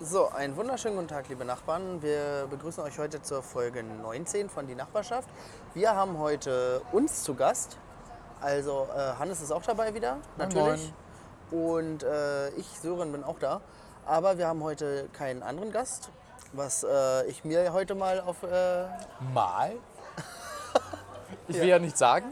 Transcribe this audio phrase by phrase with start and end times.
[0.00, 2.00] So, einen wunderschönen guten Tag, liebe Nachbarn.
[2.02, 5.28] Wir begrüßen euch heute zur Folge 19 von Die Nachbarschaft.
[5.74, 7.76] Wir haben heute uns zu Gast.
[8.40, 10.92] Also äh, Hannes ist auch dabei wieder, natürlich.
[11.50, 13.60] Und äh, ich, Sören, bin auch da.
[14.06, 16.10] Aber wir haben heute keinen anderen Gast,
[16.54, 18.42] was äh, ich mir heute mal auf...
[18.42, 18.86] Äh,
[19.34, 19.72] Mal?
[21.46, 21.76] Ich will Ja.
[21.76, 22.26] ja nichts sagen.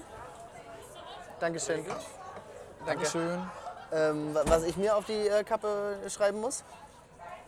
[1.41, 1.85] Dankeschön.
[1.85, 2.01] Danke.
[2.87, 3.41] Dankeschön.
[3.93, 6.63] Ähm, wa- was ich mir auf die äh, Kappe schreiben muss.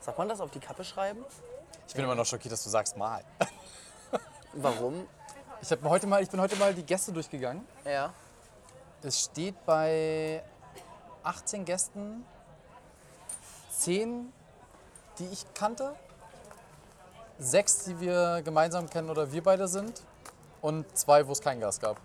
[0.01, 1.25] Sagt man das, auf die Kappe schreiben?
[1.87, 3.23] Ich bin immer noch schockiert, dass du sagst mal.
[4.55, 5.07] Warum?
[5.61, 7.67] Ich, hab heute mal, ich bin heute mal die Gäste durchgegangen.
[7.85, 8.13] Ja.
[9.03, 10.43] Es steht bei
[11.23, 12.25] 18 Gästen
[13.71, 14.33] 10,
[15.19, 15.95] die ich kannte,
[17.39, 20.03] sechs, die wir gemeinsam kennen oder wir beide sind
[20.61, 22.01] und zwei, wo es keinen Gast gab.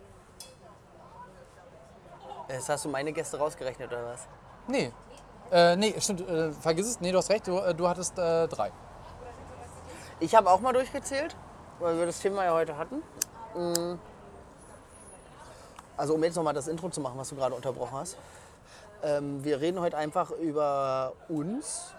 [2.48, 4.27] Jetzt hast du meine Gäste rausgerechnet, oder was?
[4.67, 4.91] Nee,
[5.52, 8.48] äh, nee, stimmt, äh, vergiss es, nee, du hast recht, du, äh, du hattest äh,
[8.48, 8.72] drei.
[10.20, 11.35] Ich habe auch mal durchgezählt,
[11.79, 13.04] weil wir das Thema ja heute hatten.
[13.54, 13.99] Mm.
[15.98, 18.18] Also um jetzt nochmal das Intro zu machen, was du gerade unterbrochen hast.
[19.04, 21.93] Ähm, wir reden heute einfach über uns,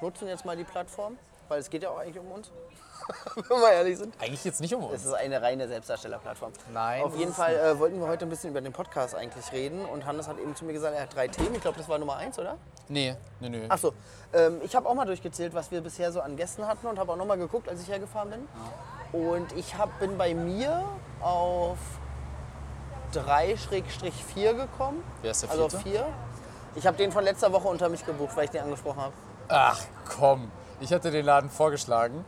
[0.00, 2.50] nutzen jetzt mal die Plattform, weil es geht ja auch eigentlich um uns,
[3.34, 4.14] wenn wir ehrlich sind.
[4.20, 5.04] Eigentlich jetzt nicht um Es uns.
[5.06, 6.52] ist eine reine Selbstdarstellerplattform.
[6.72, 7.02] Nein.
[7.02, 10.06] Auf jeden Fall äh, wollten wir heute ein bisschen über den Podcast eigentlich reden und
[10.06, 11.54] Hannes hat eben zu mir gesagt, er hat drei Themen.
[11.54, 12.56] Ich glaube, das war Nummer eins, oder?
[12.88, 13.64] Nee, nee, nee.
[13.68, 13.92] Achso,
[14.32, 17.12] ähm, ich habe auch mal durchgezählt, was wir bisher so an Gästen hatten und habe
[17.12, 18.48] auch noch mal geguckt, als ich hergefahren bin.
[19.20, 20.82] Und ich hab, bin bei mir
[21.20, 21.78] auf
[23.14, 25.02] 3-4 gekommen.
[25.22, 25.76] Wer ist der Also vierte?
[25.76, 26.06] auf 4.
[26.76, 29.12] Ich habe den von letzter Woche unter mich gebucht, weil ich den angesprochen habe.
[29.48, 29.80] Ach
[30.18, 32.24] komm, ich hatte den Laden vorgeschlagen.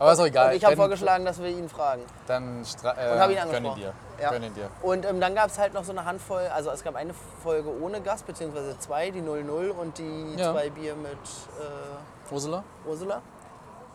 [0.00, 0.50] Aber ist auch egal.
[0.50, 2.02] Und ich habe vorgeschlagen, dass wir ihn fragen.
[2.28, 3.92] Dann stra- äh, Und habe ihn gönn ihn dir.
[4.22, 4.30] Ja.
[4.30, 4.70] Gönn ihn dir.
[4.82, 7.68] Und ähm, dann gab es halt noch so eine Handvoll, also es gab eine Folge
[7.82, 10.52] ohne Gast, beziehungsweise zwei, die 00 und die Ja.
[10.52, 13.22] zwei Bier mit äh, Ursula, Ursula.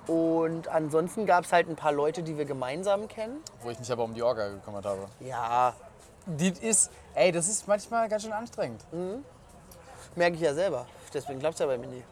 [0.08, 3.42] Und ansonsten gab es halt ein paar Leute, die wir gemeinsam kennen.
[3.62, 5.06] wo ich mich aber um die Orga gekümmert habe.
[5.22, 5.74] Ja,
[6.26, 8.84] Die ist, ey, das ist manchmal ganz schön anstrengend.
[10.16, 10.86] merke ich ja selber.
[11.14, 12.04] Deswegen klappt es ja bei mir nie.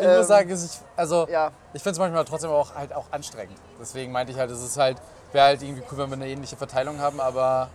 [0.00, 3.06] Ich muss sagen, ist, also, Ähm, Ja, ich finde es manchmal trotzdem auch, halt auch
[3.10, 3.56] anstrengend.
[3.80, 4.98] Deswegen meinte ich halt, es ist halt,
[5.32, 7.68] wäre halt irgendwie cool, wenn wir eine ähnliche Verteilung haben, aber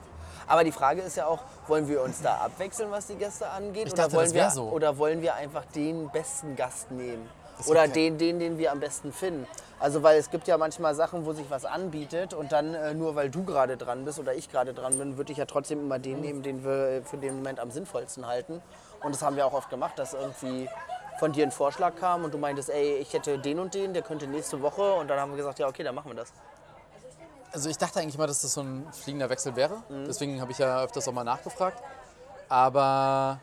[0.47, 3.87] aber die Frage ist ja auch, wollen wir uns da abwechseln, was die Gäste angeht?
[3.87, 4.69] Ich oder, dachte, wollen wir, so.
[4.69, 7.29] oder wollen wir einfach den besten Gast nehmen?
[7.57, 9.47] Das Oder den, den, den wir am besten finden.
[9.79, 13.15] Also weil es gibt ja manchmal Sachen, wo sich was anbietet und dann äh, nur
[13.15, 15.99] weil du gerade dran bist oder ich gerade dran bin, würde ich ja trotzdem immer
[15.99, 18.61] den nehmen, den wir äh, für den Moment am sinnvollsten halten.
[19.03, 20.69] Und das haben wir auch oft gemacht, dass irgendwie
[21.19, 24.01] von dir ein Vorschlag kam und du meintest, ey, ich hätte den und den, der
[24.01, 26.33] könnte nächste Woche und dann haben wir gesagt, ja okay, dann machen wir das.
[27.51, 29.83] Also ich dachte eigentlich immer, dass das so ein fliegender Wechsel wäre.
[29.89, 30.05] Mhm.
[30.05, 31.81] Deswegen habe ich ja öfters auch mal nachgefragt.
[32.49, 33.39] Aber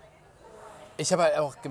[0.96, 1.68] ich habe halt auch, äh,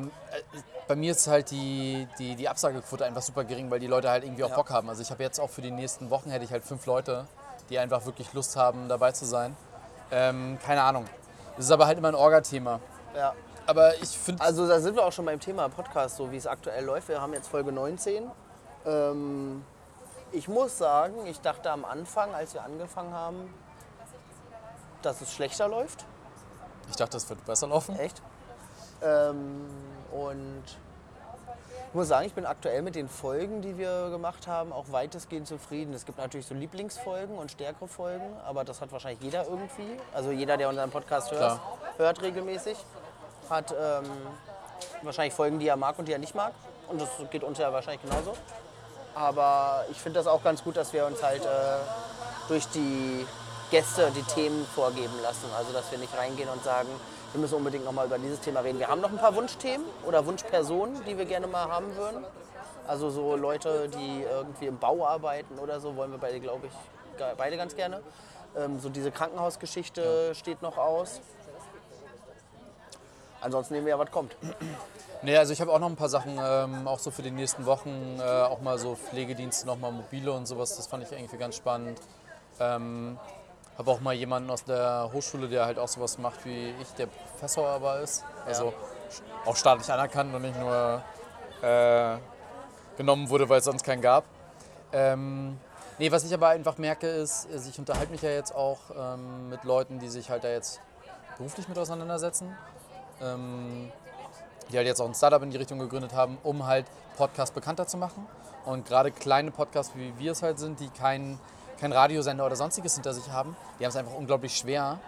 [0.87, 4.23] bei mir ist halt die, die, die Absagequote einfach super gering, weil die Leute halt
[4.23, 4.55] irgendwie auch Ja.
[4.55, 4.89] Bock haben.
[4.89, 7.27] Also ich habe jetzt auch für die nächsten Wochen hätte ich halt fünf Leute,
[7.69, 9.55] die einfach wirklich Lust haben, dabei zu sein.
[10.11, 11.05] Ähm, keine Ahnung.
[11.57, 12.79] Das ist aber halt immer ein Orga-Thema.
[13.15, 13.33] Ja.
[13.69, 16.47] Aber ich finde, Also da sind wir auch schon beim Thema Podcast, so wie es
[16.47, 17.07] aktuell läuft.
[17.07, 18.23] Wir haben jetzt Folge 19.
[18.87, 19.63] Ähm,
[20.31, 23.53] ich muss sagen, ich dachte am Anfang, als wir angefangen haben,
[25.03, 26.03] dass es schlechter läuft.
[26.89, 27.95] ich dachte, es wird besser laufen.
[27.99, 28.23] Echt.
[29.03, 29.67] Ähm,
[30.13, 30.63] und
[31.89, 35.47] ich muss sagen, ich bin aktuell mit den Folgen, die wir gemacht haben, auch weitestgehend
[35.47, 35.93] zufrieden.
[35.93, 39.99] Es gibt natürlich so Lieblingsfolgen und stärkere Folgen, aber das hat wahrscheinlich jeder irgendwie.
[40.11, 41.77] Also jeder, der unseren Podcast hört, Klar.
[41.97, 42.77] hört regelmäßig,
[43.49, 44.05] hat ähm,
[45.01, 46.53] wahrscheinlich Folgen, die er mag und die er nicht mag.
[46.87, 48.33] Und das geht uns ja wahrscheinlich genauso.
[49.15, 51.47] Aber ich finde das auch ganz gut, dass wir uns halt äh,
[52.47, 53.25] durch die
[53.71, 55.45] Gäste die Themen vorgeben lassen.
[55.57, 56.89] Also dass wir nicht reingehen und sagen,
[57.33, 58.79] wir müssen unbedingt nochmal über dieses Thema reden.
[58.79, 62.23] Wir haben noch ein paar Wunschthemen oder Wunschpersonen, die wir gerne mal haben würden.
[62.87, 66.73] Also so Leute, die irgendwie im Bau arbeiten oder so, wollen wir beide, glaube ich,
[67.37, 68.01] beide ganz gerne.
[68.57, 71.21] Ähm, so diese Krankenhausgeschichte steht noch aus.
[73.41, 74.35] Ansonsten nehmen wir ja, was kommt.
[75.21, 77.65] Nee, also ich habe auch noch ein paar Sachen, ähm, auch so für die nächsten
[77.65, 81.55] Wochen, äh, auch mal so Pflegedienste, nochmal mobile und sowas, das fand ich irgendwie ganz
[81.55, 81.99] spannend.
[82.59, 83.17] Ähm,
[83.77, 87.07] habe auch mal jemanden aus der Hochschule, der halt auch sowas macht wie ich, der
[87.07, 88.23] Professor aber ist.
[88.45, 88.73] Also
[89.45, 91.01] auch staatlich anerkannt und nicht nur
[91.61, 92.17] äh,
[92.97, 94.25] genommen wurde, weil es sonst keinen gab.
[94.91, 95.57] Ähm,
[95.97, 99.49] nee, was ich aber einfach merke, ist, also ich unterhalte mich ja jetzt auch ähm,
[99.49, 100.81] mit Leuten, die sich halt da jetzt
[101.37, 102.55] beruflich mit auseinandersetzen.
[103.21, 103.91] Ähm,
[104.71, 106.85] die halt jetzt auch ein Startup in die Richtung gegründet haben, um halt
[107.17, 108.25] Podcast bekannter zu machen.
[108.65, 111.39] Und gerade kleine Podcasts, wie wir es halt sind, die keinen
[111.79, 114.99] kein Radiosender oder sonstiges hinter sich haben, die haben es einfach unglaublich schwer.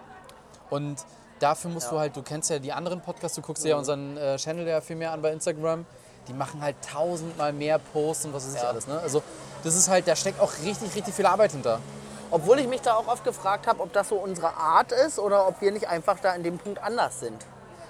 [0.70, 1.04] Und
[1.38, 2.00] dafür musst du Ja.
[2.02, 4.80] halt, du kennst ja die anderen Podcasts, du guckst dir ja unseren äh, Channel ja
[4.80, 5.84] viel mehr an bei Instagram.
[6.28, 8.68] Die machen halt tausendmal mehr Posts und was weiß ich Ja.
[8.68, 8.86] alles.
[8.86, 8.98] Ne?
[9.00, 9.22] Also
[9.64, 11.78] das ist halt, da steckt auch richtig, richtig viel Arbeit hinter.
[12.30, 15.46] Obwohl ich mich da auch oft gefragt habe, ob das so unsere Art ist oder
[15.46, 17.44] ob wir nicht einfach da in dem Punkt anders sind.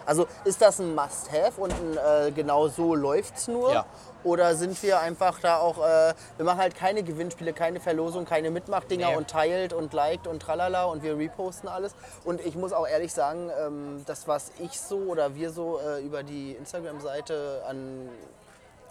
[0.07, 1.97] Also ist das ein Must-Have und ein,
[2.29, 3.73] äh, genau so läuft's nur?
[3.73, 3.87] Ja.
[4.25, 8.51] Oder sind wir einfach da auch, äh, wir machen halt keine Gewinnspiele, keine Verlosung, keine
[8.51, 9.17] Mitmachdinger Nee.
[9.17, 11.95] und teilt und liked und tralala und wir reposten alles.
[12.25, 16.01] Und ich muss auch ehrlich sagen, ähm, das, was ich so oder wir so äh,
[16.05, 18.09] über die Instagram-Seite an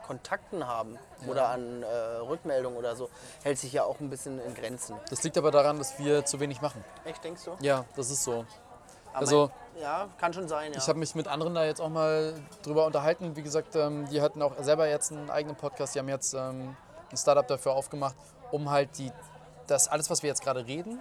[0.06, 0.98] Kontakten haben
[1.30, 1.86] oder an äh,
[2.28, 3.10] Rückmeldungen oder so,
[3.44, 4.98] hält sich ja auch ein bisschen in Grenzen.
[5.10, 6.84] Das liegt aber daran, dass wir zu wenig machen.
[7.06, 7.52] Echt, denkst du?
[7.62, 8.46] Ja, das ist so.
[9.14, 10.78] Aber Also- ja, kann schon sein, ja.
[10.78, 13.36] Ich habe mich mit anderen da jetzt auch mal drüber unterhalten.
[13.36, 15.96] Wie gesagt, ähm, die hatten auch selber jetzt einen eigenen Podcast.
[15.96, 16.76] Die haben jetzt ähm,
[17.12, 18.16] ein Startup dafür aufgemacht,
[18.52, 19.12] um halt die,
[19.68, 21.00] das alles, was wir jetzt gerade reden,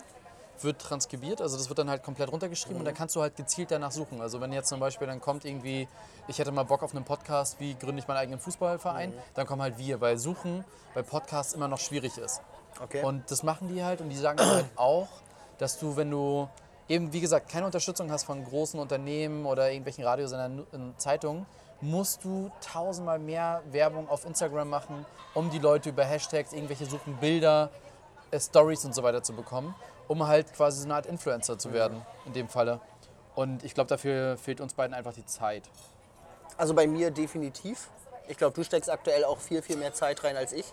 [0.63, 1.41] wird transkribiert.
[1.41, 4.21] Also das wird dann halt komplett runtergeschrieben und dann kannst du halt gezielt danach suchen.
[4.21, 5.89] Also wenn jetzt zum Beispiel dann kommt irgendwie,
[6.29, 9.63] ich hätte mal Bock auf einen Podcast, wie gründe ich meinen eigenen Fußballverein, dann kommen
[9.63, 10.65] halt wir, weil Suchen
[10.95, 12.43] bei Podcasts immer noch schwierig ist.
[12.83, 13.03] okay.
[13.03, 15.09] Und das machen die halt und die sagen halt auch,
[15.59, 16.49] dass du, wenn du
[16.91, 21.47] eben, wie gesagt, keine Unterstützung hast von großen Unternehmen oder irgendwelchen Radiosendern, und Zeitungen,
[21.81, 27.17] musst du tausendmal mehr Werbung auf Instagram machen, um die Leute über Hashtags, irgendwelche Suchen,
[27.17, 27.71] Bilder,
[28.33, 29.75] äh, Stories und so weiter zu bekommen,
[30.09, 32.81] um halt quasi so eine Art Influencer zu werden, in dem Falle.
[33.37, 35.63] Und ich glaube, dafür fehlt uns beiden einfach die Zeit.
[36.59, 37.89] also bei mir definitiv.
[38.29, 40.67] Ich glaube, du steckst aktuell auch viel, viel mehr Zeit rein als ich.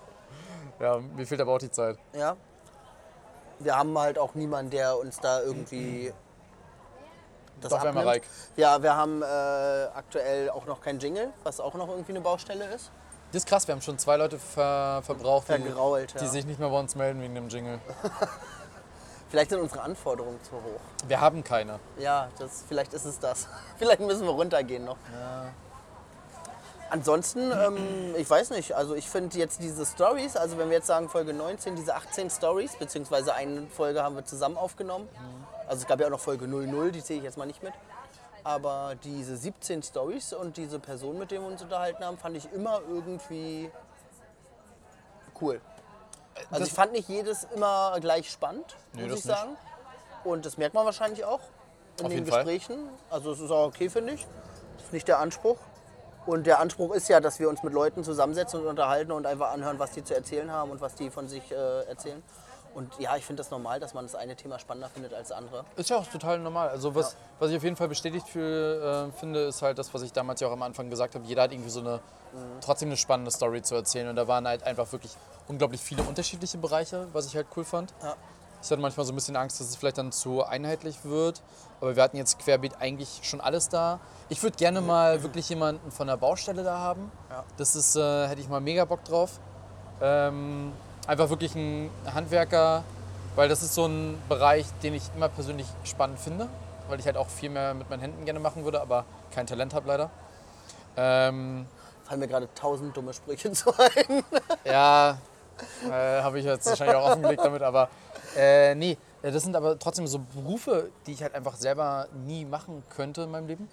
[0.80, 1.98] Ja, mir fehlt aber auch die Zeit.
[2.14, 2.36] Ja.
[3.59, 6.13] Wir haben halt auch niemanden, der uns da irgendwie
[7.62, 8.06] das Doch, abnimmt.
[8.06, 8.24] Reik.
[8.56, 12.65] Ja, wir haben äh, aktuell auch noch kein Jingle, was auch noch irgendwie eine Baustelle
[12.65, 12.92] ist.
[13.31, 16.06] Das ist krass, wir haben schon zwei Leute ver verbraucht, die, ja.
[16.21, 17.80] die sich nicht mehr bei uns melden wegen dem Jingle.
[19.30, 20.80] Vielleicht sind unsere Anforderungen zu hoch.
[21.07, 21.80] Wir haben keine.
[21.98, 23.48] Ja, das, vielleicht ist es das.
[23.77, 24.95] Vielleicht müssen wir runtergehen noch.
[26.89, 30.88] Ansonsten, ähm, ich weiß nicht, also ich finde jetzt diese Stories, also wenn wir jetzt
[30.88, 35.10] sagen Folge 19, diese 18 Stories, beziehungsweise eine Folge haben wir zusammen aufgenommen.
[35.68, 37.74] Also es gab ja auch noch Folge 00, die zähle ich jetzt mal nicht mit.
[38.45, 42.51] Aber diese 17 Stories und diese Person, mit der wir uns unterhalten haben, fand ich
[42.54, 43.69] immer irgendwie
[45.42, 45.60] cool.
[46.51, 49.38] Also Das- ich fand nicht jedes immer gleich spannend, Nee, muss ich nicht.
[49.38, 49.57] sagen.
[50.24, 51.42] Und das merkt man wahrscheinlich auch
[52.00, 52.45] in Auf den jeden Fall.
[52.45, 52.90] Gesprächen.
[53.10, 54.25] Also es ist auch okay, finde ich.
[54.78, 55.57] Das ist nicht der Anspruch.
[56.28, 59.52] Und der Anspruch ist ja, dass wir uns mit Leuten zusammensetzen und unterhalten und einfach
[59.52, 62.22] anhören, was die zu erzählen haben und was die von sich äh, erzählen.
[62.76, 65.38] Und ja, ich finde das normal, dass man das eine Thema spannender findet als das
[65.38, 65.66] andere.
[65.78, 66.70] Ist ja auch total normal.
[66.70, 70.04] Also was, was ich auf jeden Fall bestätigt für, äh, finde, ist halt das, was
[70.04, 71.26] ich damals ja auch am Anfang gesagt habe.
[71.26, 72.02] Jeder hat irgendwie so eine
[72.62, 74.10] trotzdem eine spannende Story zu erzählen.
[74.10, 75.16] Und da waren halt einfach wirklich
[75.48, 77.94] unglaublich viele unterschiedliche Bereiche, was ich halt cool fand.
[78.04, 78.16] Ja.
[78.62, 81.42] Ich hatte manchmal so ein bisschen Angst, dass es vielleicht dann zu einheitlich wird.
[81.80, 84.00] Aber wir hatten jetzt querbeet eigentlich schon alles da.
[84.30, 87.12] Ich würde gerne mal wirklich jemanden von der Baustelle da haben.
[87.30, 87.44] Ja.
[87.57, 89.39] Das ist, äh, hätte ich mal mega Bock drauf.
[90.01, 90.74] Ähm,
[91.07, 92.83] einfach wirklich ein Handwerker,
[93.36, 96.50] weil das ist so ein Bereich, den ich immer persönlich spannend finde,
[96.89, 99.74] weil ich halt auch viel mehr mit meinen Händen gerne machen würde, aber kein Talent
[99.74, 100.09] habe leider.
[100.98, 101.68] Ähm,
[102.04, 104.24] Fallen mir gerade tausend dumme Sprüche zu ein.
[104.65, 105.18] ja,
[105.89, 107.89] äh, habe ich jetzt wahrscheinlich auch offengelegt damit, aber
[108.38, 112.45] äh, nee, äh, das sind aber trotzdem so Berufe, die ich halt einfach selber nie
[112.45, 113.69] machen könnte in meinem Leben.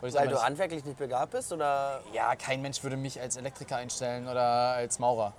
[0.00, 3.36] Weil, Weil du nicht- handwerklich nicht begabt bist oder ja, kein Mensch würde mich als
[3.36, 5.32] Elektriker einstellen oder als Maurer.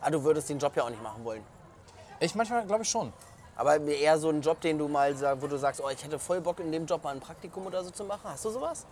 [0.00, 1.42] ah, du würdest den Job ja auch nicht machen wollen.
[2.20, 3.12] Ich manchmal glaube ich schon.
[3.56, 6.40] Aber eher so ein Job, den du mal wo du sagst, oh, ich hätte voll
[6.40, 8.22] Bock in dem Job mal ein Praktikum oder so zu machen.
[8.24, 8.86] Hast du sowas?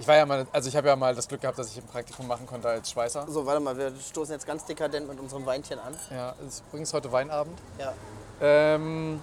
[0.00, 1.86] Ich war ja mal, also ich habe ja mal das Glück gehabt, dass ich ein
[1.86, 3.26] Praktikum machen konnte als Schweißer.
[3.28, 5.94] So, warte mal, wir stoßen jetzt ganz dekadent mit unserem Weinchen an.
[6.10, 7.58] Ja, ist übrigens heute Weinabend.
[7.78, 7.92] Ja.
[8.40, 9.20] Ähm,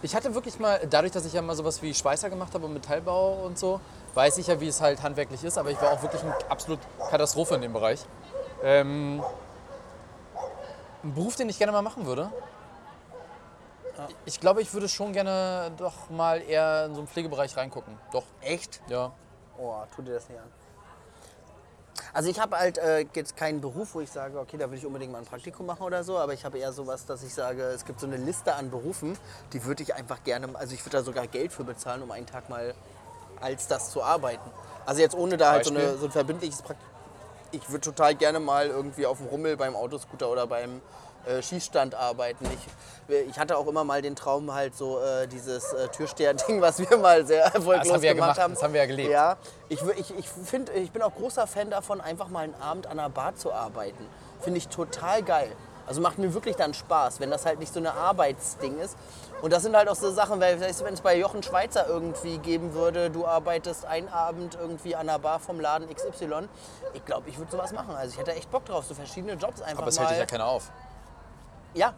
[0.00, 2.74] ich hatte wirklich mal, dadurch, dass ich ja mal sowas wie Schweißer gemacht habe und
[2.74, 3.80] Metallbau und so,
[4.14, 6.78] weiß ich ja, wie es halt handwerklich ist, aber ich war auch wirklich eine absolut
[7.10, 8.04] Katastrophe in dem Bereich.
[8.62, 9.20] Ähm,
[11.02, 12.30] ein Beruf, den ich gerne mal machen würde.
[14.26, 17.98] Ich glaube, ich würde schon gerne doch mal eher in so einen Pflegebereich reingucken.
[18.12, 18.80] Doch, Echt?
[18.88, 19.10] ja.
[19.58, 20.46] Oh, tu dir das nicht an.
[22.12, 24.86] Also ich habe halt äh, jetzt keinen Beruf, wo ich sage, okay, da will ich
[24.86, 27.62] unbedingt mal ein Praktikum machen oder so, aber ich habe eher sowas, dass ich sage,
[27.64, 29.18] es gibt so eine Liste an Berufen,
[29.52, 32.26] die würde ich einfach gerne, also ich würde da sogar Geld für bezahlen, um einen
[32.26, 32.74] Tag mal
[33.40, 34.48] als das zu arbeiten.
[34.86, 36.94] Also jetzt ohne da halt so, eine, so ein verbindliches Praktikum.
[37.50, 40.80] Ich würde total gerne mal irgendwie auf dem Rummel beim Autoscooter oder beim
[41.28, 42.46] äh, Schießstand arbeiten.
[43.08, 46.78] Ich, ich hatte auch immer mal den Traum, halt so äh, dieses äh, Türsteher-Ding, was
[46.78, 48.54] wir mal sehr erfolglos haben wir gemacht haben.
[48.54, 49.10] das haben wir ja gelebt.
[49.10, 49.36] Ja,
[49.68, 52.98] ich, ich, ich, find, ich bin auch großer Fan davon, einfach mal einen Abend an
[52.98, 54.06] einer Bar zu arbeiten.
[54.40, 55.52] Finde ich total geil.
[55.86, 58.96] Also macht mir wirklich dann Spaß, wenn das halt nicht so eine Arbeitsding ist.
[59.40, 62.74] Und das sind halt auch so Sachen, weil wenn es bei Jochen Schweizer irgendwie geben
[62.74, 66.48] würde, du arbeitest einen Abend irgendwie an der Bar vom Laden XY,
[66.92, 67.94] ich glaube, ich würde sowas machen.
[67.94, 70.26] Also ich hätte echt Bock drauf, so verschiedene Jobs einfach Aber es hält dich ja
[70.26, 70.70] keiner auf.
[71.74, 71.94] Ja.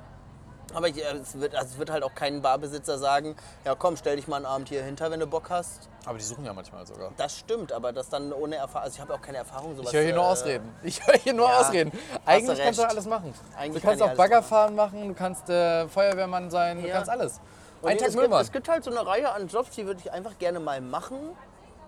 [0.72, 3.34] Aber ich, äh, es, wird, also es wird halt auch kein Barbesitzer sagen,
[3.64, 5.88] ja komm, stell dich mal einen Abend hier hinter, wenn du Bock hast.
[6.06, 7.10] Aber die suchen ja manchmal sogar.
[7.16, 8.84] Das stimmt, aber das dann ohne Erfahrung.
[8.84, 9.88] Also ich habe auch keine Erfahrung sowas.
[9.88, 10.74] Ich höre hier nur äh, Ausreden.
[10.82, 11.92] Ich höre hier nur ja, Ausreden.
[12.24, 13.34] Eigentlich du kannst du alles machen.
[13.56, 16.94] Eigentlich du kannst kann auch Baggerfahren machen, du kannst äh, Feuerwehrmann sein, du Ja.
[16.94, 17.40] kannst alles.
[17.82, 20.12] Ein Tag es, gibt, es gibt halt so eine Reihe an Jobs, die würde ich
[20.12, 21.16] einfach gerne mal machen,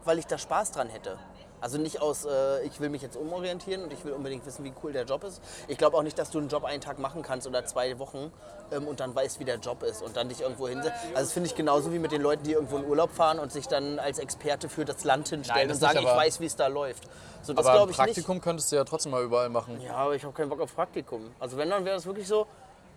[0.05, 1.19] weil ich da Spaß dran hätte.
[1.63, 4.73] Also nicht aus, äh, ich will mich jetzt umorientieren und ich will unbedingt wissen, wie
[4.83, 5.41] cool der Job ist.
[5.69, 8.33] Ich glaube auch nicht, dass du einen Job einen Tag machen kannst oder zwei Wochen
[8.73, 10.97] ähm, und dann weißt, wie der Job ist und dann dich irgendwo hinsetzt.
[11.15, 13.53] Also das finde ich genauso wie mit den Leuten, die irgendwo in Urlaub fahren und
[13.53, 16.41] sich dann als Experte für das Land hinstellen Nein, das und sagen, nicht, ich weiß,
[16.41, 17.05] wie es da läuft.
[17.43, 17.97] So, das Aber ich nicht.
[17.97, 19.81] Praktikum könntest du ja trotzdem mal überall machen.
[19.81, 21.31] Ja, aber ich habe keinen Bock auf Praktikum.
[21.39, 22.47] Also wenn, dann wäre das wirklich so,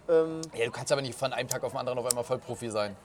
[0.07, 2.95] Ja, du kannst aber nicht von einem Tag auf den anderen auf einmal Vollprofi sein.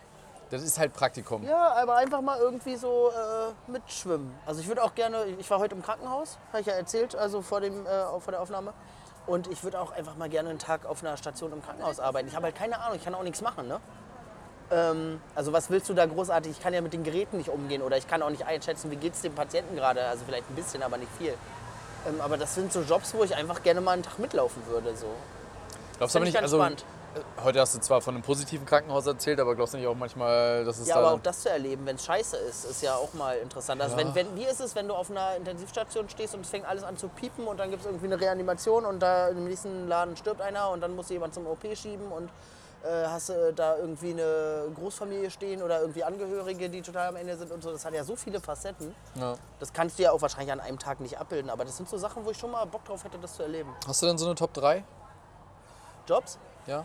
[0.51, 1.45] Das ist halt Praktikum.
[1.45, 4.35] Ja, aber einfach mal irgendwie so äh, mitschwimmen.
[4.47, 7.41] Also ich würde auch gerne, ich war heute im Krankenhaus, habe ich ja erzählt, also
[7.41, 8.73] vor, dem, äh, vor der Aufnahme.
[9.27, 12.27] Und ich würde auch einfach mal gerne einen Tag auf einer Station im Krankenhaus arbeiten.
[12.27, 13.81] Ich habe halt keine Ahnung, ich kann auch nichts machen, ne?
[14.73, 16.51] Ähm, also was willst du da großartig?
[16.51, 18.97] Ich kann ja mit den Geräten nicht umgehen oder ich kann auch nicht einschätzen, wie
[18.97, 20.05] geht es dem Patienten gerade.
[20.05, 21.35] Also vielleicht ein bisschen, aber nicht viel.
[22.09, 24.97] Ähm, aber das sind so Jobs, wo ich einfach gerne mal einen Tag mitlaufen würde.
[24.97, 25.07] So.
[25.99, 26.85] Glaubst du aber nicht, also spannend.
[27.43, 30.65] Heute hast du zwar von einem positiven Krankenhaus erzählt, aber glaubst du nicht auch manchmal,
[30.65, 33.13] dass es Ja, aber auch das zu erleben, wenn es scheiße ist, ist ja auch
[33.15, 33.81] mal interessant.
[33.83, 34.05] Also Ja.
[34.05, 36.85] wenn, wenn, wie ist es, wenn du auf einer Intensivstation stehst und es fängt alles
[36.85, 40.17] an zu piepen und dann gibt es irgendwie eine Reanimation und da im nächsten Laden
[40.17, 42.31] stirbt einer und dann muss jemand zum OP schieben und
[42.83, 47.37] äh, hast du da irgendwie eine Großfamilie stehen oder irgendwie Angehörige, die total am Ende
[47.37, 47.73] sind und so.
[47.73, 48.95] Das hat ja so viele Facetten.
[49.17, 49.35] Ja.
[49.59, 51.99] Das kannst du ja auch wahrscheinlich an einem Tag nicht abbilden, aber das sind so
[51.99, 53.75] Sachen, wo ich schon mal Bock drauf hätte, das zu erleben.
[53.87, 54.83] Hast du denn so eine Top 3?
[56.07, 56.39] Jobs?
[56.67, 56.85] Ja.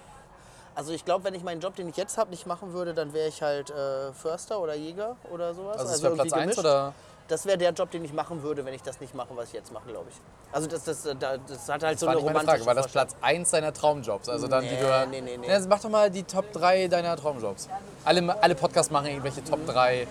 [0.75, 3.13] Also ich glaube, wenn ich meinen Job, den ich jetzt habe, nicht machen würde, dann
[3.13, 5.77] wäre ich halt äh, Förster oder Jäger oder sowas.
[5.77, 6.59] Also, das wäre irgendwie Platz 1 gemischt.
[6.59, 6.93] oder?
[7.27, 9.53] Das wäre der Job, den ich machen würde, wenn ich das nicht mache, was ich
[9.53, 10.15] jetzt mache, glaube ich.
[10.51, 11.15] Also das, das, das,
[11.47, 12.65] das hat halt Das so war eine nicht meine romantische Frage.
[12.65, 12.91] War das.
[12.91, 14.29] Platz 1 deiner Traumjobs?
[14.29, 15.07] Also dann, die Nee, du.
[15.09, 15.47] nee, nee, nee.
[15.49, 17.67] Ja, mach doch mal die Top 3 deiner Traumjobs.
[18.03, 20.07] Alle, alle Podcasts machen irgendwelche Top 3.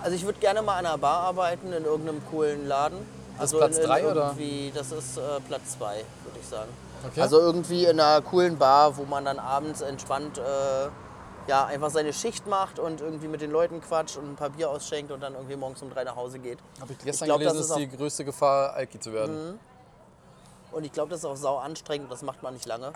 [0.00, 2.98] Also ich würde gerne mal an einer Bar arbeiten, in irgendeinem coolen Laden.
[3.38, 4.26] Das ist also Platz in, in drei, oder?
[4.28, 6.70] irgendwie- Das ist äh, Platz 2, würde ich sagen.
[7.06, 7.20] Okay.
[7.20, 10.88] Also irgendwie in einer coolen Bar, wo man dann abends entspannt äh,
[11.48, 14.68] ja, einfach seine Schicht macht und irgendwie mit den Leuten quatscht und ein paar Bier
[14.68, 16.58] ausschenkt und dann irgendwie morgens um drei nach Hause geht.
[16.80, 19.58] Habe ich gestern glaub, das gelesen, ist ist die größte Gefahr, Alki zu werden.
[20.72, 22.92] Und ich glaube, das ist auch sau anstrengend, das macht man nicht lange.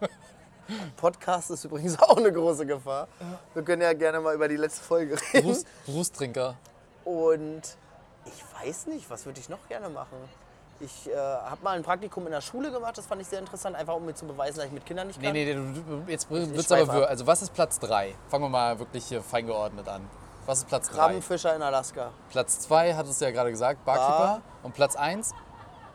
[0.96, 3.08] Podcast ist übrigens auch eine große Gefahr.
[3.54, 5.42] Wir können ja gerne mal über die letzte Folge reden.
[5.46, 6.54] Berufs Berufstrinker.
[7.04, 7.62] Und
[8.26, 10.16] ich weiß nicht, was würde ich noch gerne machen?
[10.78, 13.74] Ich äh, habe mal ein Praktikum in der Schule gemacht, das fand ich sehr interessant,
[13.76, 15.32] einfach um mir zu beweisen, dass ich mit Kindern nicht Nee, kann.
[15.34, 17.10] nee, du, du, jetzt schweife aber ab.
[17.10, 18.14] Also, was ist Platz 3?
[18.28, 20.02] Fangen wir mal wirklich hier feingeordnet an.
[20.44, 20.94] Was ist Platz 3?
[20.96, 22.10] Krabbenfischer in Alaska.
[22.30, 24.18] Platz 2 hattest du ja gerade gesagt, Barkeeper.
[24.18, 24.42] Bar.
[24.62, 25.32] Und Platz 1?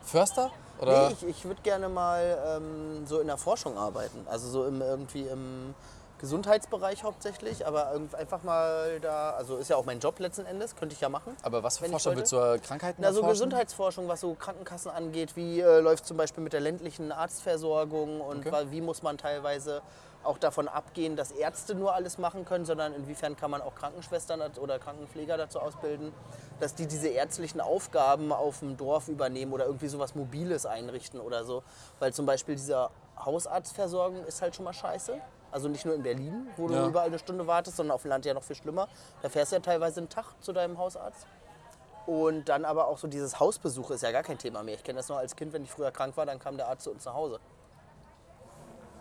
[0.02, 0.50] Förster?
[0.80, 1.08] Oder?
[1.08, 4.26] Nee, ich, ich würde gerne mal ähm, so in der Forschung arbeiten.
[4.28, 5.74] Also so im, irgendwie im
[6.22, 10.94] Gesundheitsbereich hauptsächlich, aber einfach mal da, also ist ja auch mein Job letzten Endes, könnte
[10.94, 11.36] ich ja machen.
[11.42, 13.32] aber was für Forscher willst du äh, Krankheiten Na, so erforschen?
[13.32, 18.46] Gesundheitsforschung, was so Krankenkassen angeht, wie äh, läuft zum Beispiel mit der ländlichen Arztversorgung und
[18.46, 18.66] Okay.
[18.70, 19.82] wie muss man teilweise
[20.22, 24.40] auch davon abgehen, dass Ärzte nur alles machen können, sondern inwiefern kann man auch Krankenschwestern
[24.60, 26.12] oder Krankenpfleger dazu ausbilden,
[26.60, 31.42] dass die diese ärztlichen Aufgaben auf dem Dorf übernehmen oder irgendwie sowas Mobiles einrichten oder
[31.44, 31.64] so.
[31.98, 32.90] Weil zum Beispiel diese
[33.24, 35.20] Hausarztversorgung ist halt schon mal scheiße.
[35.52, 36.86] Also nicht nur in Berlin, wo du Ja.
[36.88, 38.88] überall eine Stunde wartest, sondern auf dem Land ja noch viel schlimmer.
[39.20, 41.26] Da fährst du ja teilweise einen Tag zu deinem Hausarzt.
[42.06, 44.74] Und dann aber auch so dieses Hausbesuch ist ja gar kein Thema mehr.
[44.74, 46.82] Ich kenne das noch als Kind, wenn ich früher krank war, dann kam der Arzt
[46.84, 47.38] zu uns nach Hause.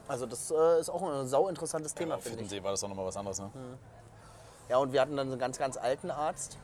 [0.08, 2.50] Also das äh, ist auch ein sau interessantes Thema, Auf finde ich.
[2.50, 3.50] Hiddensee war das auch nochmal was anderes, ne?
[4.68, 6.58] Ja, und wir hatten dann so einen ganz, ganz alten Arzt,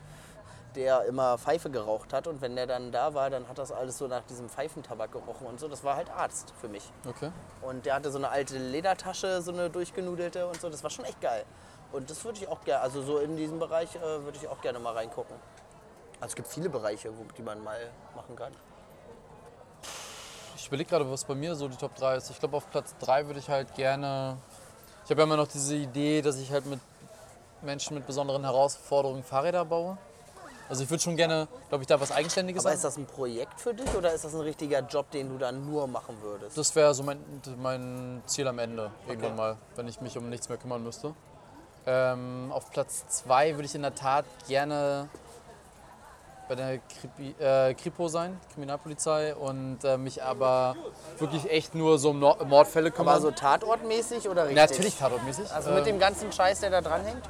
[0.74, 2.26] der immer Pfeife geraucht hat.
[2.26, 5.46] Und wenn der dann da war, dann hat das alles so nach diesem Pfeifentabak gerochen
[5.46, 5.68] und so.
[5.68, 6.90] Das war halt Arzt für mich.
[7.06, 7.30] Okay.
[7.62, 10.68] Und der hatte so eine alte Ledertasche, so eine durchgenudelte und so.
[10.70, 11.44] Das war schon echt geil.
[11.92, 14.60] Und das würde ich auch gerne, also so in diesem Bereich äh, würde ich auch
[14.60, 15.36] gerne mal reingucken.
[16.20, 17.78] Also es gibt viele Bereiche, wo, die man mal
[18.14, 18.52] machen kann.
[20.56, 22.30] Ich überlege gerade, was bei mir so die Top 3 ist.
[22.30, 24.36] Ich glaube, auf Platz 3 würde ich halt gerne.
[25.04, 26.80] Ich habe ja immer noch diese Idee, dass ich halt mit
[27.62, 29.96] Menschen mit besonderen Herausforderungen Fahrräder baue.
[30.68, 33.06] Also ich würde schon gerne, glaube ich, da was Eigenständiges Aber an- ist das ein
[33.06, 36.58] Projekt für dich oder ist das ein richtiger Job, den du dann nur machen würdest?
[36.58, 37.18] Das wäre so mein,
[37.62, 41.14] mein Ziel am Ende, irgendwann mal, wenn ich mich um nichts mehr kümmern müsste.
[41.86, 45.08] Ähm, auf Platz 2 würde ich in der Tat gerne
[46.48, 50.76] bei der Kripi, äh, Kripo sein, Kriminalpolizei, und äh, mich aber
[51.18, 53.14] wirklich echt nur so um Nor- Mordfälle kümmern.
[53.14, 54.56] Aber so tatortmäßig oder richtig?
[54.70, 55.50] Natürlich tatortmäßig.
[55.50, 57.22] Also mit Ähm, dem ganzen Scheiß, der da dranhängt?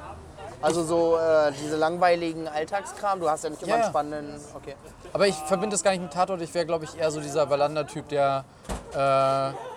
[0.61, 4.41] Also so äh, diese langweiligen Alltagskram, du hast ja nicht immer Ja, einen spannenden...
[4.55, 4.75] Okay.
[5.13, 6.41] Aber ich verbinde das gar nicht mit Tatort.
[6.41, 8.43] Ich wäre, glaube ich, eher so dieser Wallander-Typ, der
[8.93, 8.97] äh,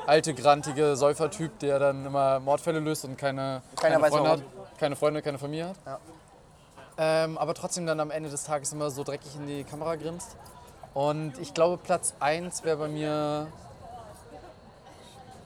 [0.06, 4.42] alte, grantige Säufer-Typ, der dann immer Mordfälle löst und keine, Keiner keine weiß Freunde hat.
[4.78, 5.76] Keine Freunde, keine Familie hat.
[5.86, 5.98] Ja.
[6.98, 10.36] Ähm, aber trotzdem dann am Ende des Tages immer so dreckig in die Kamera grinst.
[10.94, 13.46] Und ich glaube, Platz 1 wäre bei mir,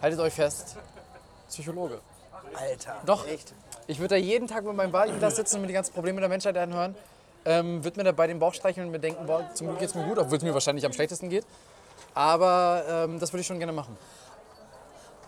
[0.00, 0.76] haltet euch fest,
[1.48, 2.00] Psychologe.
[2.54, 2.96] Alter.
[3.04, 3.26] Doch.
[3.28, 3.52] Echt?
[3.86, 6.28] Ich würde da jeden Tag mit meinem Wahlglas sitzen und mir die ganzen Probleme der
[6.28, 6.94] Menschheit anhören.
[7.44, 10.02] Ähm, würde mir dabei den Bauch streicheln und mir denken, boah, zum Glück geht's mir
[10.04, 11.46] gut, obwohl es mir wahrscheinlich am schlechtesten geht.
[12.14, 13.96] Aber ähm, das würde ich schon gerne machen.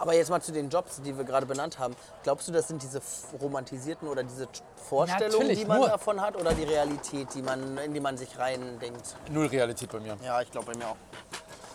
[0.00, 1.95] Aber jetzt mal zu den Jobs, die wir gerade benannt haben.
[2.23, 3.00] Glaubst du, das sind diese
[3.41, 4.49] romantisierten oder diese
[4.88, 5.88] Vorstellungen, Natürlich, die man nur.
[5.88, 9.17] davon hat oder die Realität, die man, in die man sich rein denkt?
[9.31, 10.17] Null Realität bei mir.
[10.25, 10.97] Ja, ich glaube bei mir auch.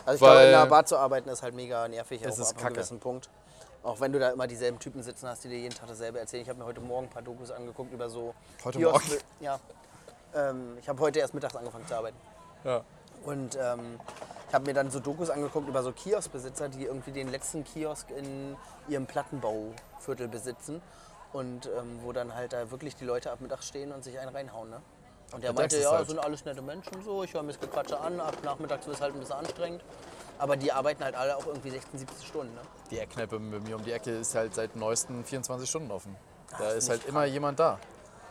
[0.06, 2.44] Also ich Weil- glaube, in einer Bar zu arbeiten ist halt mega nervig, Es auch
[2.44, 2.74] ist ab einem kacke.
[2.76, 3.30] gewissen Punkt.
[3.84, 6.44] Auch wenn du da immer dieselben Typen sitzen hast, die dir jeden Tag dasselbe erzählen.
[6.44, 8.34] Ich habe mir heute Morgen ein paar Dokus angeguckt über so...
[8.64, 9.24] Heute Kiosk- Morgen?
[9.42, 9.60] Ja.
[10.34, 12.18] Ähm, ich habe heute erst mittags angefangen zu arbeiten.
[12.64, 12.82] Ja.
[13.26, 14.00] Und ähm,
[14.48, 18.10] ich habe mir dann so Dokus angeguckt über so Kioskbesitzer, die irgendwie den letzten Kiosk
[18.12, 18.56] in
[18.88, 20.82] ihrem Plattenbauviertel besitzen.
[21.34, 24.34] Und ähm, wo dann halt da wirklich die Leute ab Mittag stehen und sich einen
[24.34, 24.70] reinhauen.
[24.70, 24.82] Ne?
[25.34, 27.60] Und der Ja, meinte, ja, halt- sind alles nette Menschen so, ich höre mir das
[27.60, 29.84] Gequatsche an, ab nachmittags wird es halt ein bisschen anstrengend.
[30.40, 32.54] Aber die arbeiten halt alle auch irgendwie 16, 17 Stunden.
[32.54, 32.62] Ne?
[32.92, 36.16] Die Eckkneipe bei mir um die Ecke ist halt seit neuesten 24 Stunden offen.
[36.58, 37.80] Da ist halt immer jemand da.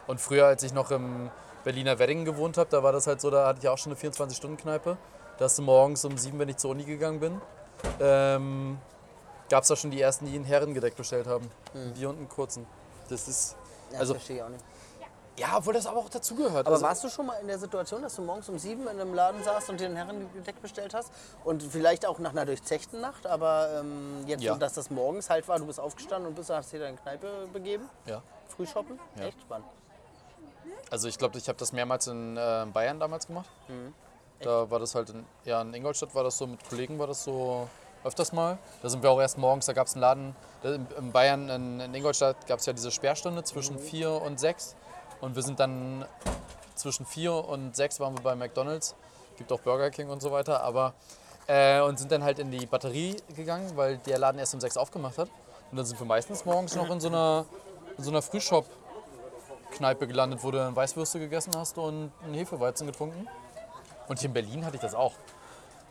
[0.06, 1.30] Und früher, als ich noch im
[1.64, 4.00] Berliner Wedding gewohnt habe, da war das halt so, da hatte ich auch schon eine
[4.00, 4.96] 24-Stunden-Kneipe.
[5.38, 7.40] Da hast du morgens um sieben, wenn ich zur Uni gegangen bin,
[8.00, 8.78] ähm,
[9.48, 11.48] gab es da schon die ersten, die ein Herrengedeck bestellt haben.
[11.74, 12.66] Ein Bier und einen kurzen.
[13.08, 13.56] Das ist.
[13.92, 14.64] Ja, Also- das verstehe ich auch nicht.
[15.38, 16.66] Ja, obwohl das aber auch dazugehört.
[16.66, 19.00] Aber Also, warst du schon mal in der Situation, dass du morgens um sieben in
[19.00, 21.10] einem Laden saßt und dir ein Herrengedeck bestellt hast?
[21.44, 24.52] Und vielleicht auch nach einer durchzechten Nacht, aber ähm, jetzt Ja.
[24.52, 27.48] so, dass das morgens halt war, du bist aufgestanden und bist, hast dir deine Kneipe
[27.52, 27.88] begeben?
[28.06, 28.22] ja.
[28.48, 29.00] Früh shoppen?
[29.16, 29.24] Ja.
[29.28, 29.66] Echt spannend.
[30.90, 33.48] Also ich glaube, ich habe das mehrmals in äh, Bayern damals gemacht.
[33.68, 33.94] Mhm.
[34.40, 37.24] Da war das halt in, ja, in Ingolstadt war das so, mit Kollegen war das
[37.24, 37.66] so
[38.04, 38.58] öfters mal.
[38.82, 40.36] Da sind wir auch erst morgens, da gab es einen Laden,
[40.98, 44.76] in, Bayern, in, in Ingolstadt gab es ja diese Sperrstunde zwischen 4 und 6.
[45.22, 46.04] Und wir sind dann
[46.74, 48.96] zwischen 4 und 6 waren wir bei McDonalds.
[49.38, 50.62] Gibt auch Burger King und so weiter.
[50.64, 50.94] Aber,
[51.46, 54.76] äh, und sind dann halt in die Batterie gegangen, weil der Laden erst um 6
[54.76, 55.28] aufgemacht hat.
[55.70, 57.46] Und dann sind wir meistens morgens noch in so einer,
[57.96, 58.66] in so einer Frühshop
[59.70, 63.28] Kneipe gelandet, wo du dann Weißwürste gegessen hast und einen Hefeweizen getrunken.
[64.08, 65.12] Und hier in Berlin hatte ich das auch.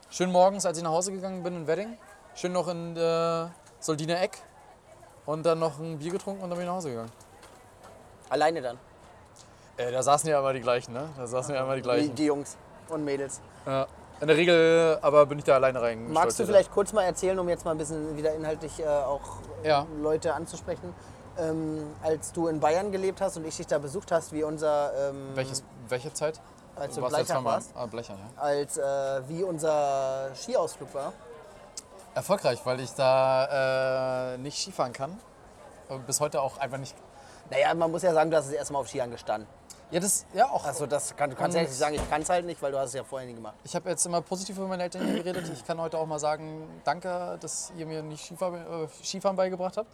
[0.09, 1.97] Schön morgens, als ich nach Hause gegangen bin in Wedding,
[2.35, 3.47] schön noch in äh,
[3.79, 4.39] Soldiner Eck
[5.25, 7.11] und dann noch ein Bier getrunken und dann bin ich nach Hause gegangen.
[8.29, 8.90] Alleine dann.
[9.87, 11.09] Äh, da saßen ja immer die gleichen, ne?
[11.17, 12.15] Da saßen ja immer die Die, gleichen.
[12.15, 12.57] die Jungs
[12.89, 13.41] und Mädels.
[13.65, 13.87] Ja.
[14.19, 16.11] In der Regel aber bin ich da alleine rein.
[16.11, 19.21] Magst du vielleicht kurz mal erzählen, um jetzt mal ein bisschen wieder inhaltlich äh, auch
[19.63, 19.87] Ja.
[19.99, 20.93] Leute anzusprechen,
[21.39, 24.91] ähm, als du in Bayern gelebt hast und ich dich da besucht hast, wie unser,
[25.09, 26.39] ähm, Welches, welche Zeit?
[26.75, 28.41] als du warst jetzt warst, Ah, Blechern, ja.
[28.41, 28.81] als äh,
[29.27, 31.13] wie unser Skiausflug war.
[32.13, 35.17] Erfolgreich, weil ich da äh, nicht Skifahren kann.
[35.89, 36.95] Und bis heute auch einfach nicht.
[37.49, 39.47] Naja, man muss ja sagen, du hast das erste Mal auf Skiern gestanden.
[39.91, 40.63] Ja, das, ja auch.
[40.65, 42.89] Also das kann, du kannst nicht sagen, ich kann es halt nicht, weil du hast
[42.89, 43.55] es ja vorher nie gemacht.
[43.65, 45.49] Ich habe jetzt immer positiv über meine Eltern geredet.
[45.53, 49.75] Ich kann heute auch mal sagen, danke, dass ihr mir nicht Skifahren, äh, Skifahren beigebracht
[49.77, 49.89] habt.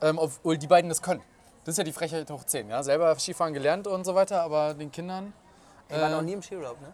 [0.00, 1.22] Ähm, obwohl die beiden das können.
[1.64, 2.68] Das ist ja die Frechheit hoch 10.
[2.68, 2.82] Ja?
[2.84, 5.32] Selber Skifahren gelernt und so weiter, aber den Kindern.
[5.88, 6.92] Ich war Äh, noch nie im Skiurlaub, ne?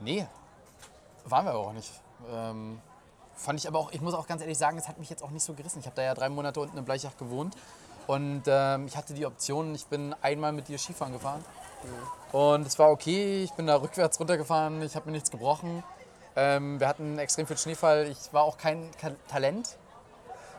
[0.00, 0.26] Nee,
[1.24, 1.90] waren wir aber auch nicht.
[2.30, 2.80] Ähm,
[3.34, 5.30] fand ich aber auch, ich muss auch ganz ehrlich sagen, es hat mich jetzt auch
[5.30, 5.78] nicht so gerissen.
[5.80, 7.54] Ich habe da ja drei Monate unten in Bleichach gewohnt
[8.08, 11.44] und ähm, ich hatte die Option, ich bin einmal mit dir Skifahren gefahren
[12.32, 13.44] und es war okay.
[13.44, 15.84] Ich bin da rückwärts runtergefahren, ich habe mir nichts gebrochen.
[16.34, 18.06] Ähm, wir hatten extrem viel Schneefall.
[18.06, 19.76] Ich war auch kein, kein Talent.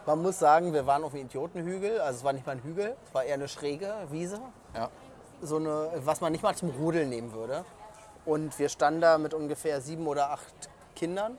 [0.05, 2.95] Man muss sagen, wir waren auf dem Idiotenhügel, also es war nicht mal ein Hügel,
[3.05, 4.39] es war eher eine schräge Wiese.
[4.75, 4.89] Ja.
[5.41, 7.65] so eine, was man nicht mal zum Rudeln nehmen würde.
[8.25, 11.37] Und wir standen da mit ungefähr sieben oder acht Kindern.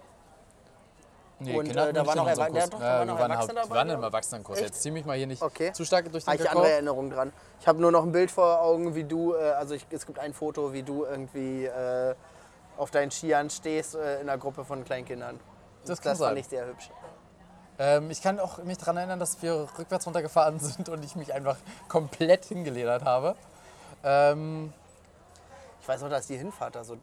[1.43, 3.31] Nee, Und, Kinder äh, da wir waren noch Erwa- ja, doch, Ja, wir noch waren,
[3.31, 4.05] Erwachsene wir dabei, waren im ich.
[4.05, 4.59] Erwachsenenkurs.
[4.59, 4.69] Echt?
[4.69, 5.73] Jetzt zieh mich mal hier nicht Okay.
[5.73, 6.59] zu stark durch den Habe ich Kakao.
[6.61, 7.33] andere Erinnerungen dran.
[7.61, 10.19] Ich habe nur noch ein Bild vor Augen, wie du, äh, also ich, es gibt
[10.19, 12.15] ein Foto, wie du irgendwie äh,
[12.77, 15.41] auf deinen Skiern stehst äh, in einer Gruppe von Kleinkindern.
[15.87, 16.91] Das kann das fand ich sehr hübsch.
[17.79, 21.33] Ähm, ich kann auch mich daran erinnern, dass wir rückwärts runtergefahren sind und ich mich
[21.33, 21.57] einfach
[21.89, 23.35] komplett hingeledert habe.
[24.05, 24.75] Ähm,
[25.83, 26.97] Ich weiß auch, dass die Hinfahrt da so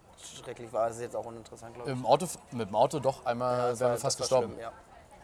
[0.43, 0.87] schrecklich war.
[0.87, 1.97] Das ist jetzt auch uninteressant, glaube ich.
[1.97, 4.47] im Auto, mit dem Auto doch, einmal Das wären wir fast gestorben.
[4.53, 4.71] schlimm, ja.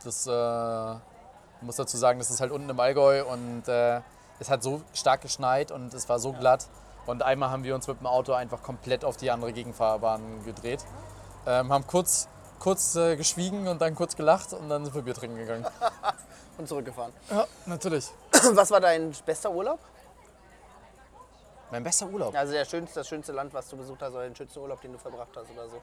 [0.03, 4.01] Das äh, muss dazu sagen, das ist halt unten im Allgäu und äh,
[4.39, 6.67] es hat so stark geschneit und es war so glatt.
[7.05, 10.83] Und einmal haben wir uns mit dem Auto einfach komplett auf die andere Gegenfahrbahn gedreht.
[11.45, 12.27] Ähm, haben kurz,
[12.59, 15.65] kurz äh, geschwiegen und dann kurz gelacht und dann sind wir Bier trinken gegangen.
[16.55, 17.11] Und zurückgefahren.
[17.31, 18.11] Ja, natürlich.
[18.53, 19.79] Was war dein bester Urlaub?
[21.73, 22.35] Mein bester Urlaub.
[22.35, 24.91] Also der schönste, das schönste Land, was du besucht hast, oder den schönsten Urlaub, den
[24.91, 25.81] du verbracht hast oder so.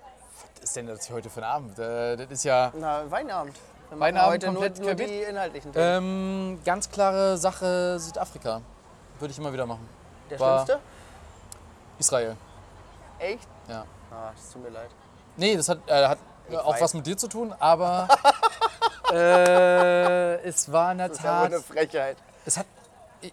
[0.54, 1.76] Was ist denn das hier heute für ein Abend?
[1.80, 3.56] Äh, das ist ja Na, Weinabend.
[3.88, 5.10] Wir Weinabend heute nur, komplett nur querbeet?
[5.10, 6.54] die inhaltlichen Themen.
[6.54, 8.60] ähm, ganz klare Sache Südafrika.
[9.18, 9.88] Würde ich immer wieder machen.
[10.30, 10.78] der war- schlimmste?
[11.98, 12.36] Israel.
[13.18, 13.48] Echt?
[13.68, 13.84] Ja.
[14.12, 14.90] Ah, das tut mir leid.
[15.36, 16.18] Nee, das hat, äh, hat
[16.64, 16.82] auch weiß.
[16.82, 18.06] was mit dir zu tun, aber
[19.12, 21.52] äh, es war in der Das ist ja wohl Tat.
[21.52, 22.16] eine Frechheit.
[22.46, 22.66] Es hat,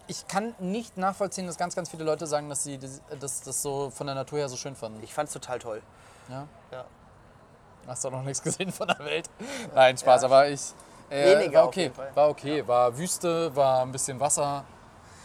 [0.06, 3.62] ich kann nicht nachvollziehen, dass ganz, ganz viele Leute sagen, dass sie das, das, das
[3.62, 5.02] so von der Natur her so schön fanden.
[5.02, 5.82] Ich fand's total toll.
[6.28, 6.46] Ja?
[6.70, 6.84] Ja.
[7.86, 9.30] Hast du auch noch nichts gesehen von der Welt?
[9.74, 10.60] Nein, Spaß, aber ich.
[11.10, 12.66] Äh, Weniger war okay, war okay.
[12.66, 14.64] War Wüste, war ein bisschen Wasser.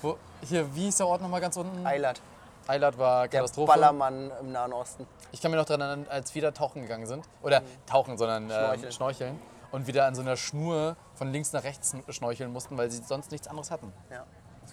[0.02, 1.86] Wo, hier, wie ist der Ort nochmal ganz unten?
[1.86, 2.22] Eilat.
[2.68, 3.74] Eilat war Der Katastrophe.
[3.74, 5.06] Ballermann im Nahen Osten.
[5.34, 7.26] Ich kann mich noch daran erinnern, als wir da tauchen gegangen sind.
[7.42, 8.92] Oder tauchen, sondern äh, Schnorcheln.
[8.94, 9.42] schnorcheln.
[9.72, 13.32] Und wieder an so einer Schnur von links nach rechts schnorcheln mussten, weil sie sonst
[13.32, 13.92] nichts anderes hatten.
[14.10, 14.24] Ja,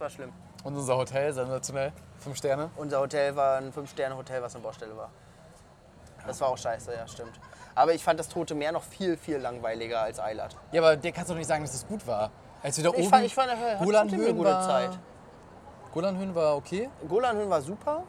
[0.00, 0.32] das war schlimm.
[0.64, 1.92] Und unser Hotel, sensationell.
[2.18, 2.70] Fünf Sterne.
[2.76, 5.10] Unser Hotel war ein Fünf-Sterne-Hotel, was eine Baustelle war.
[6.26, 7.38] Das war auch scheiße, ja, stimmt.
[7.74, 10.56] Aber ich fand das Tote Meer noch viel, viel langweiliger als Eilat.
[10.72, 12.30] Ja, aber dir kannst du doch nicht sagen, dass es gut war.
[12.62, 13.08] Als wir da Ich oben.
[13.08, 14.98] fand, ich fand, trotzdem eine gute war, Zeit.
[15.92, 16.90] Golanhöhen war okay.
[17.08, 18.04] Golanhöhen war super.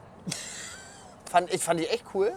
[1.29, 2.33] fand, ich fand die echt cool.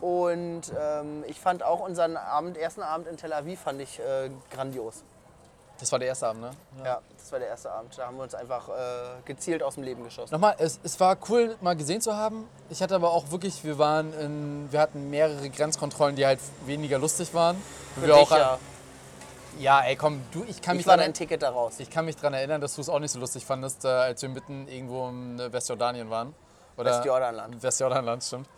[0.00, 4.30] Und ähm, ich fand auch unseren Abend, ersten Abend in Tel Aviv fand ich äh,
[4.50, 5.04] grandios.
[5.80, 6.50] Das war der erste Abend, ne?
[6.84, 7.00] Ja.
[7.16, 7.96] das war der erste Abend.
[7.96, 8.72] Da haben wir uns einfach äh,
[9.24, 10.32] gezielt aus dem Leben geschossen.
[10.34, 12.48] Nochmal, es, es war cool, mal gesehen zu haben.
[12.70, 16.98] Ich hatte aber auch wirklich, wir waren in, wir hatten mehrere Grenzkontrollen, die halt weniger
[16.98, 17.56] lustig waren.
[17.94, 18.58] Für wir dich, auch, ja.
[19.60, 21.74] ja, ey, komm, du, ich kann mich Ich war dran- dein Ticket da raus.
[21.78, 24.20] Ich kann mich daran erinnern, dass du es auch nicht so lustig fandest, äh, als
[24.22, 26.34] wir mitten irgendwo in äh, Westjordanien waren.
[26.76, 27.62] Oder Westjordanland.
[27.62, 28.48] Westjordanland, stimmt.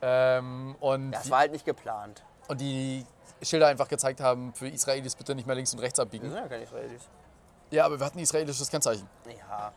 [0.00, 2.22] Ähm, und, Das war halt nicht geplant.
[2.46, 3.04] und die
[3.42, 6.28] Schilder einfach gezeigt haben, für Israelis bitte nicht mehr links und rechts Wir abbiegen.
[6.30, 7.02] sind ja keine Israelis.
[7.70, 9.08] Ja, aber wir hatten israelisches Kennzeichen.
[9.26, 9.72] Ja,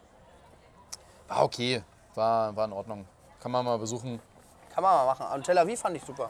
[1.28, 1.84] War okay,
[2.16, 3.06] war, war in Ordnung.
[3.42, 4.20] Kann man mal besuchen.
[4.74, 5.26] kann man mal machen.
[5.36, 6.30] Und Tel Aviv fand ich super.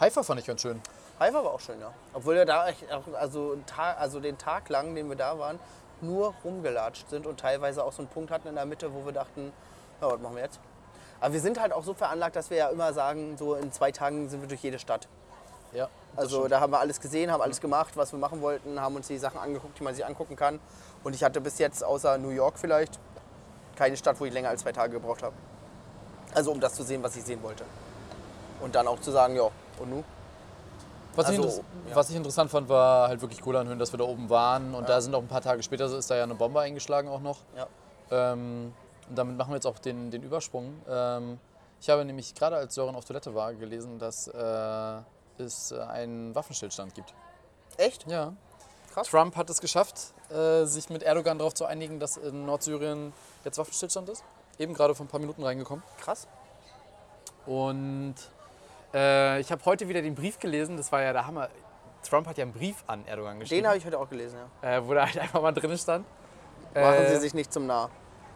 [0.00, 0.80] Haifa fand ich ganz schön.
[1.20, 1.92] Haifa war auch schön, ja.
[2.12, 2.84] Obwohl wir da echt
[3.14, 5.58] also, also den Tag lang, den wir da waren,
[6.00, 9.12] nur rumgelatscht sind und teilweise auch so einen Punkt hatten in der Mitte, wo wir
[9.12, 9.52] dachten,
[10.00, 10.58] ja, was machen wir jetzt?
[11.20, 13.92] Aber wir sind halt auch so veranlagt, dass wir ja immer sagen, so in zwei
[13.92, 15.06] Tagen sind wir durch jede Stadt.
[15.72, 18.94] Ja, Also da haben wir alles gesehen, haben alles gemacht, was wir machen wollten, haben
[18.96, 20.60] uns die Sachen angeguckt, die man sich angucken kann.
[21.02, 22.98] Und ich hatte bis jetzt, außer New York vielleicht,
[23.76, 25.34] keine Stadt, wo ich länger als zwei Tage gebraucht habe.
[26.34, 27.64] Also um das zu sehen, was ich sehen wollte.
[28.60, 29.48] Und dann auch zu sagen, ja,
[29.80, 30.04] und nu?
[31.16, 31.96] Was, ich Also, interess- ja.
[31.96, 34.74] was ich interessant fand, war halt wirklich Golanhöhen, dass wir da oben waren.
[34.74, 37.20] Und da sind auch ein paar Tage später ist da ja eine Bombe eingeschlagen auch
[37.20, 37.38] noch.
[37.56, 37.66] Ja.
[38.10, 38.72] Ähm,
[39.08, 40.74] und damit machen wir jetzt auch den, den Übersprung.
[40.88, 41.38] Ähm,
[41.80, 44.32] ich habe nämlich gerade als Sören auf Toilette war gelesen, dass äh,
[45.40, 47.14] es äh, einen Waffenstillstand gibt.
[47.76, 48.06] Echt?
[48.06, 48.32] Ja.
[48.92, 49.08] Krass.
[49.08, 53.12] Trump hat es geschafft, äh, sich mit Erdogan darauf zu einigen, dass in Nordsyrien
[53.44, 54.24] jetzt Waffenstillstand ist.
[54.58, 55.82] Eben gerade vor ein paar Minuten reingekommen.
[56.00, 56.28] Krass.
[57.46, 58.14] Und
[58.94, 60.76] äh, ich habe heute wieder den Brief gelesen.
[60.76, 61.48] Das war ja der Hammer.
[62.08, 64.76] Trump hat ja einen Brief an Erdogan geschrieben, Den habe ich heute auch gelesen, ja.
[64.76, 66.06] äh, wo da halt einfach mal drin stand.
[66.74, 67.90] Machen äh, Sie sich nicht zum Nah.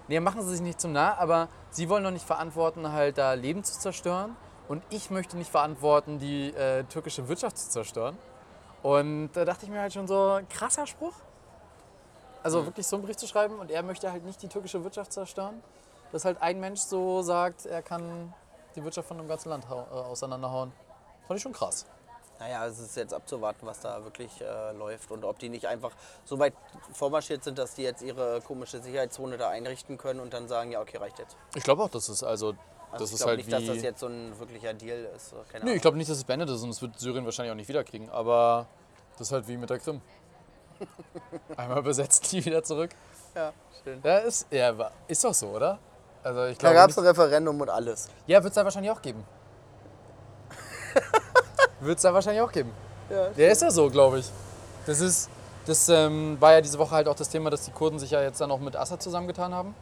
[0.08, 3.34] Nee, machen Sie sich nicht zum nah, aber Sie wollen doch nicht verantworten, halt da
[3.34, 4.36] Leben zu zerstören.
[4.68, 8.16] Und ich möchte nicht verantworten, die äh, türkische Wirtschaft zu zerstören.
[8.82, 11.14] Und da dachte ich mir halt schon so, krasser Spruch.
[12.42, 15.12] Also wirklich so einen Brief zu schreiben und er möchte halt nicht die türkische Wirtschaft
[15.12, 15.62] zerstören.
[16.12, 18.32] Dass halt ein Mensch so sagt, er kann
[18.76, 20.72] die Wirtschaft von einem ganzen Land äh, auseinanderhauen.
[21.26, 21.84] Fand ich schon krass.
[22.38, 25.90] Naja, es ist jetzt abzuwarten, was da wirklich äh, läuft und ob die nicht einfach
[26.24, 26.54] so weit
[26.92, 30.80] vormarschiert sind, dass die jetzt ihre komische Sicherheitszone da einrichten können und dann sagen, ja,
[30.80, 31.36] okay, reicht jetzt.
[31.56, 32.54] Ich glaube auch, dass es also,
[32.90, 33.50] Also das ich glaube halt nicht, wie.
[33.66, 35.34] dass das jetzt so ein wirklicher Deal ist.
[35.52, 37.56] Keine Nö, ich glaube nicht, dass es beendet ist und es wird Syrien wahrscheinlich auch
[37.56, 38.08] nicht wiederkriegen.
[38.10, 38.66] Aber
[39.18, 40.00] das ist halt wie mit der Krim.
[41.56, 42.90] Einmal besetzt, die wieder zurück.
[43.34, 43.52] Ja,
[43.84, 44.00] schön.
[44.02, 45.78] Ja, ist, ja, ist doch so, oder?
[46.22, 46.74] Also ich Da glaube.
[46.76, 48.08] gab es ein Referendum und alles.
[48.26, 49.24] Ja, wird es da wahrscheinlich auch geben.
[51.80, 52.72] wird es da wahrscheinlich auch geben.
[53.10, 54.30] Ja, Der ist ja so, glaube ich.
[54.86, 55.30] Das ist.
[55.66, 58.22] Das ähm, war ja diese Woche halt auch das Thema, dass die Kurden sich ja
[58.22, 59.74] jetzt dann auch mit Assad zusammengetan haben.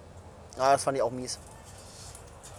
[0.59, 1.39] Ah, das fand ich auch mies.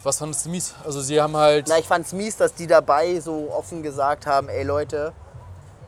[0.07, 0.73] Was fandest du mies?
[0.85, 1.67] Also sie haben halt.
[1.67, 5.11] Na, ich fand's mies, dass die dabei so offen gesagt haben, ey Leute,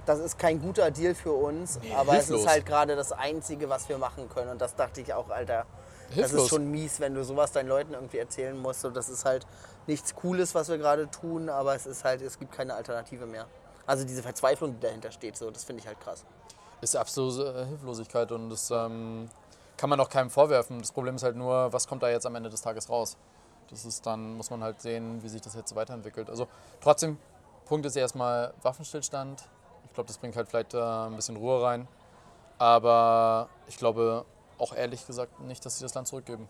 [0.06, 2.42] das ist kein guter Deal für uns, aber es hilflos.
[2.42, 4.50] ist halt gerade das Einzige, was wir machen können.
[4.50, 5.66] Und das dachte ich auch, Alter.
[6.10, 6.44] Das Hilflos.
[6.44, 8.84] ist schon mies, wenn du sowas deinen Leuten irgendwie erzählen musst.
[8.84, 9.48] Und das ist halt
[9.88, 13.46] nichts Cooles, was wir gerade tun, aber es ist halt, es gibt keine Alternative mehr.
[13.88, 16.26] Also diese Verzweiflung, die dahinter steht, so, das finde ich halt krass.
[16.82, 19.30] ist absolute äh, Hilflosigkeit und das ähm,
[19.78, 20.80] kann man auch keinem vorwerfen.
[20.80, 23.16] Das Problem ist halt nur, was kommt da jetzt am Ende des Tages raus?
[23.70, 26.30] Das ist dann, muss man halt sehen, wie sich das jetzt so weiterentwickelt.
[26.30, 26.48] Also
[26.82, 27.18] trotzdem,
[27.66, 29.44] Punkt ist erstmal Waffenstillstand.
[29.86, 31.88] Ich glaube, das bringt halt vielleicht äh, ein bisschen Ruhe rein.
[32.58, 34.26] Aber ich glaube
[34.58, 36.48] auch ehrlich gesagt nicht, dass sie das Land zurückgeben.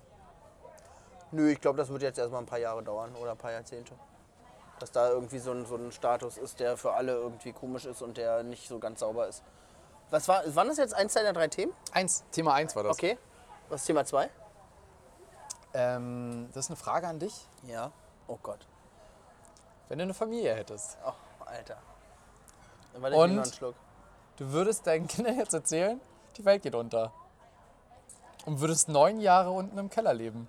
[1.31, 3.93] Nö, ich glaube, das wird jetzt erstmal ein paar Jahre dauern oder ein paar Jahrzehnte.
[4.79, 8.01] Dass da irgendwie so ein, so ein Status ist, der für alle irgendwie komisch ist
[8.01, 9.43] und der nicht so ganz sauber ist.
[10.09, 11.71] Was war, waren das jetzt eins deiner drei Themen?
[11.91, 12.93] Eins, Thema 1 war das.
[12.93, 13.17] Okay.
[13.69, 14.29] Was ist Thema zwei?
[15.73, 17.33] Ähm, das ist eine Frage an dich.
[17.63, 17.91] Ja.
[18.27, 18.65] Oh Gott.
[19.87, 21.11] Wenn du eine Familie hättest, Oh,
[21.45, 21.77] Alter.
[22.93, 23.03] Und?
[23.03, 23.75] ich nehm noch einen Schluck.
[24.37, 25.99] du würdest deinen Kindern jetzt erzählen,
[26.37, 27.11] die Welt geht unter.
[28.45, 30.47] Und würdest neun Jahre unten im Keller leben.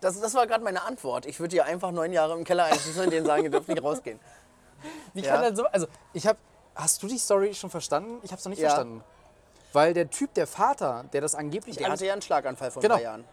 [0.00, 1.26] Das, das war gerade meine Antwort.
[1.26, 3.82] Ich würde dir einfach neun Jahre im Keller einschließen und denen sagen, ihr dürft nicht
[3.82, 4.20] rausgehen.
[5.14, 5.34] Wie Ja.
[5.34, 5.66] kann das so?
[5.66, 6.38] Also, ich habe.
[6.74, 8.20] Hast du die Story schon verstanden?
[8.22, 8.68] Ich habe es noch nicht Ja.
[8.68, 9.02] verstanden.
[9.72, 12.80] Weil der Typ, der Vater, der das angeblich Der alles, hatte ja einen Schlaganfall vor
[12.80, 12.94] Genau.
[12.94, 13.24] drei Jahren.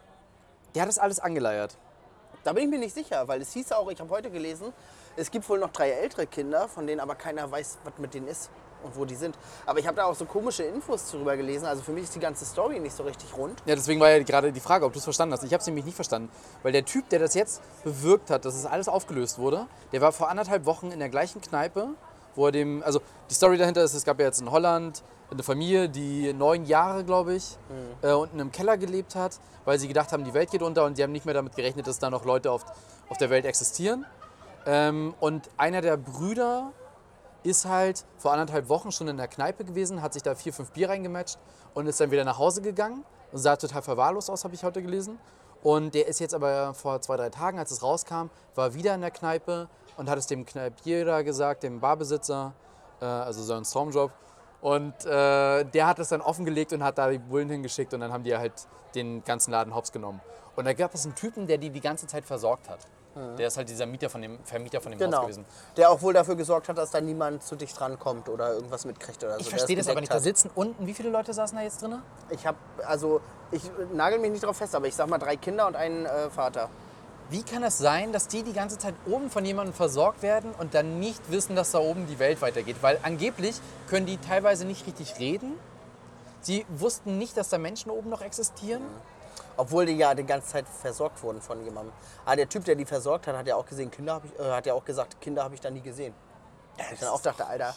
[0.74, 1.76] Der hat das alles angeleiert.
[2.44, 4.72] Da bin ich mir nicht sicher, weil es hieß auch, ich habe heute gelesen,
[5.16, 8.28] es gibt wohl noch drei ältere Kinder, von denen aber keiner weiß, was mit denen
[8.28, 8.50] ist
[8.84, 9.36] und wo die sind.
[9.64, 11.66] Aber ich habe da auch so komische Infos darüber gelesen.
[11.66, 13.60] Also für mich ist die ganze Story nicht so richtig rund.
[13.66, 15.42] Ja, deswegen war ja gerade die Frage, ob du es verstanden hast.
[15.42, 16.30] Ich habe es nämlich nicht verstanden.
[16.62, 20.12] Weil der Typ, der das jetzt bewirkt hat, dass es alles aufgelöst wurde, der war
[20.12, 21.88] vor anderthalb Wochen in der gleichen Kneipe,
[22.34, 22.82] wo er dem.
[22.82, 23.00] Also
[23.30, 27.04] die Story dahinter ist, es gab ja jetzt in Holland eine Familie, die neun Jahre,
[27.04, 27.58] glaube ich,
[28.02, 30.98] äh, unten im Keller gelebt hat, weil sie gedacht haben, die Welt geht unter und
[30.98, 32.64] die haben nicht mehr damit gerechnet, dass da noch Leute auf,
[33.08, 34.06] auf der Welt existieren.
[34.66, 36.72] Ähm, und einer der Brüder
[37.42, 40.72] ist halt vor anderthalb Wochen schon in der Kneipe gewesen, hat sich da vier, fünf
[40.72, 41.38] Bier reingematcht
[41.74, 44.82] und ist dann wieder nach Hause gegangen und sah total verwahrlost aus, habe ich heute
[44.82, 45.18] gelesen.
[45.62, 49.00] Und der ist jetzt aber vor zwei, drei Tagen, als es rauskam, war wieder in
[49.00, 52.52] der Kneipe und hat es dem Kneipier da gesagt, dem Barbesitzer,
[53.00, 54.12] äh, also so ein Stormjob.
[54.60, 58.12] Und äh, der hat es dann offengelegt und hat da die Bullen hingeschickt und dann
[58.12, 58.52] haben die halt
[58.94, 60.20] den ganzen Laden hops genommen.
[60.56, 62.80] Und da gab es einen Typen, der die die ganze Zeit versorgt hat.
[63.38, 65.22] Der ist halt dieser Mieter von dem, Vermieter von dem Haus Genau.
[65.22, 65.46] gewesen.
[65.78, 69.24] Der auch wohl dafür gesorgt hat, dass da niemand zu dich drankommt oder irgendwas mitkriegt
[69.24, 69.40] oder so.
[69.40, 70.10] Ich verstehe das aber nicht.
[70.10, 70.22] gedeckt Da hat.
[70.36, 72.02] sitzen unten, wie viele Leute saßen da jetzt drin?
[72.28, 73.62] Ich habe, also ich
[73.94, 76.68] nagel mich nicht drauf fest, aber ich sag mal drei Kinder und einen äh, Vater.
[77.28, 80.74] Wie kann es sein, dass die die ganze Zeit oben von jemandem versorgt werden und
[80.74, 82.76] dann nicht wissen, dass da oben die Welt weitergeht?
[82.82, 85.58] Weil angeblich können die teilweise nicht richtig reden.
[86.40, 88.82] Sie wussten nicht, dass da Menschen oben noch existieren.
[89.56, 91.92] Obwohl die ja die ganze Zeit versorgt wurden von jemandem.
[92.24, 94.66] Aber der Typ, der die versorgt hat, hat ja auch gesehen, Kinder ich, äh, hat
[94.66, 96.14] ja auch gesagt, Kinder habe ich da nie gesehen.
[96.92, 97.74] Ich dann auch dachte, Alter,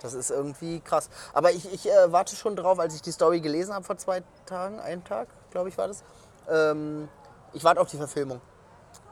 [0.00, 1.08] das ist irgendwie krass.
[1.32, 4.22] Aber ich, ich äh, warte schon drauf, als ich die Story gelesen habe vor zwei
[4.44, 6.04] Tagen, einen Tag, glaube ich, war das.
[6.48, 7.08] Ähm,
[7.52, 8.40] ich warte auf die Verfilmung.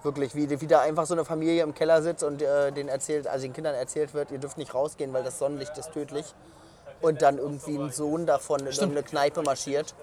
[0.04, 3.26] Wirklich, wie, wie da einfach so eine Familie im Keller sitzt und äh, den erzählt,
[3.26, 6.34] also den Kindern erzählt wird, ihr dürft nicht rausgehen, weil das Sonnenlicht ist tödlich.
[7.00, 9.94] Und dann irgendwie ein Sohn davon in irgendeine Kneipe marschiert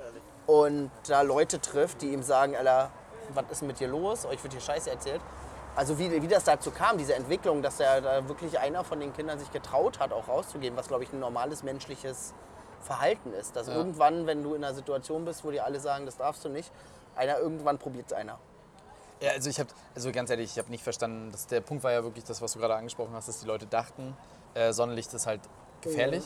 [0.47, 2.89] und da Leute trifft, die ihm sagen, Alter,
[3.33, 4.25] was ist mit dir los?
[4.25, 5.21] Euch wird hier Scheiße erzählt.
[5.75, 9.13] Also wie, wie das dazu kam, diese Entwicklung, dass da, da wirklich einer von den
[9.13, 12.33] Kindern sich getraut hat, auch rauszugehen, was glaube ich ein normales menschliches
[12.81, 13.55] Verhalten ist.
[13.55, 16.49] Dass irgendwann, wenn du in einer Situation bist, wo dir alle sagen, das darfst du
[16.49, 16.71] nicht,
[17.15, 18.37] einer irgendwann probiert es einer.
[19.21, 21.91] Ja, also ich habe, also ganz ehrlich, ich habe nicht verstanden, dass der Punkt war
[21.91, 24.17] ja wirklich das, was du gerade angesprochen hast, dass die Leute dachten,
[24.55, 25.41] äh, Sonnenlicht ist halt
[25.81, 26.23] gefährlich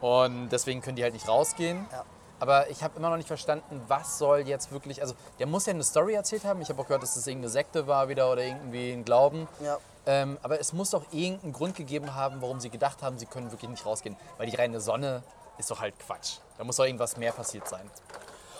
[0.00, 1.86] und deswegen können die halt nicht rausgehen.
[1.92, 2.04] Ja.
[2.40, 5.72] Aber ich habe immer noch nicht verstanden, was soll jetzt wirklich, also der muss ja
[5.72, 6.60] eine Story erzählt haben.
[6.60, 9.46] Ich habe auch gehört, dass das irgendeine Sekte war wieder oder irgendwie ein Glauben.
[9.60, 9.78] Ja.
[10.06, 13.50] Ähm, aber es muss doch irgendeinen Grund gegeben haben, warum sie gedacht haben, sie können
[13.50, 14.16] wirklich nicht rausgehen.
[14.36, 15.22] Weil die reine Sonne
[15.58, 16.38] ist doch halt Quatsch.
[16.58, 17.88] Da muss doch irgendwas mehr passiert sein.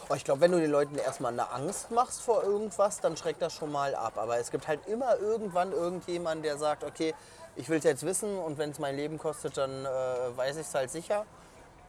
[0.08, 3.40] Oh, ich glaube, wenn du den Leuten erstmal eine Angst machst vor irgendwas, dann schreckt
[3.40, 4.14] das schon mal ab.
[4.16, 7.14] Aber es gibt halt immer irgendwann irgendjemanden, der sagt, okay,
[7.56, 9.88] ich will es jetzt wissen und wenn es mein Leben kostet, dann äh,
[10.36, 11.24] weiß ich es halt sicher.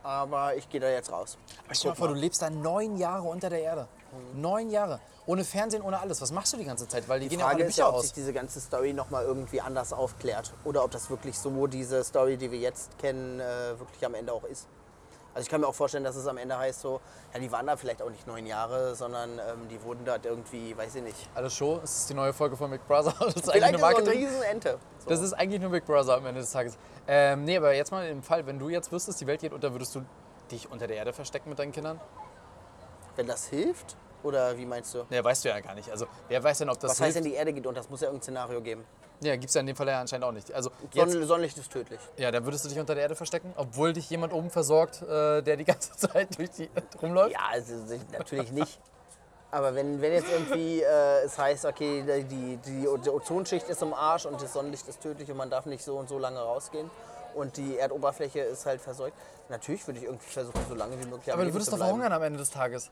[0.04, 1.38] Aber ich gehe da jetzt raus.
[1.72, 3.88] Stell dir mal vor, du lebst da neun Jahre unter der Erde.
[4.36, 5.00] Neun Jahre.
[5.26, 6.22] Ohne Fernsehen, ohne alles.
[6.22, 7.10] Was machst du die ganze Zeit?
[7.10, 8.04] Weil die, Die gehen ja auch Frage alle ist ja, ob aus.
[8.04, 10.54] sich diese ganze Story nochmal irgendwie anders aufklärt.
[10.64, 14.32] Oder ob das wirklich so diese Story, die wir jetzt kennen, äh, wirklich am Ende
[14.32, 14.68] auch ist.
[15.36, 17.02] Also ich kann mir auch vorstellen, dass es am Ende heißt so,
[17.34, 20.76] ja, die waren da vielleicht auch nicht neun Jahre, sondern ähm, die wurden dort irgendwie,
[20.78, 21.30] weiß ich nicht.
[21.36, 21.82] Alles Show.
[21.84, 23.14] Es ist die neue Folge von Big Brother.
[23.20, 24.28] Das ist eigentlich Vielleicht nur ist eine Marketing.
[24.28, 24.80] Riesenente.
[25.00, 25.10] So.
[25.10, 26.78] Das ist eigentlich nur Big Brother am Ende des Tages.
[27.06, 29.74] Ähm, nee, aber jetzt mal im Fall, wenn du jetzt wüsstest, die Welt geht unter,
[29.74, 30.06] würdest du
[30.52, 32.00] dich unter der Erde verstecken mit deinen Kindern?
[33.18, 33.98] Wenn das hilft?
[34.26, 35.06] Oder wie meinst du?
[35.10, 35.90] Nee, weißt du ja gar nicht.
[35.92, 37.80] Also, wer weiß denn, ob das Was heißt denn, die Erde geht unter?
[37.80, 38.84] Das muss ja irgendein Szenario geben.
[39.22, 40.52] Ja, gibt es ja in dem Fall ja anscheinend auch nicht.
[40.52, 42.00] Also, jetzt, Sonn Sonnenlicht ist tödlich.
[42.18, 45.44] ja, dann würdest du dich unter der Erde verstecken, obwohl dich jemand oben versorgt, äh,
[45.44, 46.70] der die ganze Zeit durch die
[47.02, 47.34] rumläuft?
[47.34, 47.76] Ja, also,
[48.12, 48.80] natürlich nicht.
[49.52, 53.94] Aber wenn, wenn jetzt irgendwie äh, es heißt, okay, die, die, die Ozonschicht ist im
[53.94, 56.90] Arsch und das Sonnenlicht ist tödlich und man darf nicht so und so lange rausgehen
[57.36, 59.14] und die Erdoberfläche ist halt verseucht,
[59.48, 62.24] natürlich würde ich irgendwie versuchen, so lange wie möglich Aber du würdest doch verhungern am
[62.24, 62.92] Ende des Tages.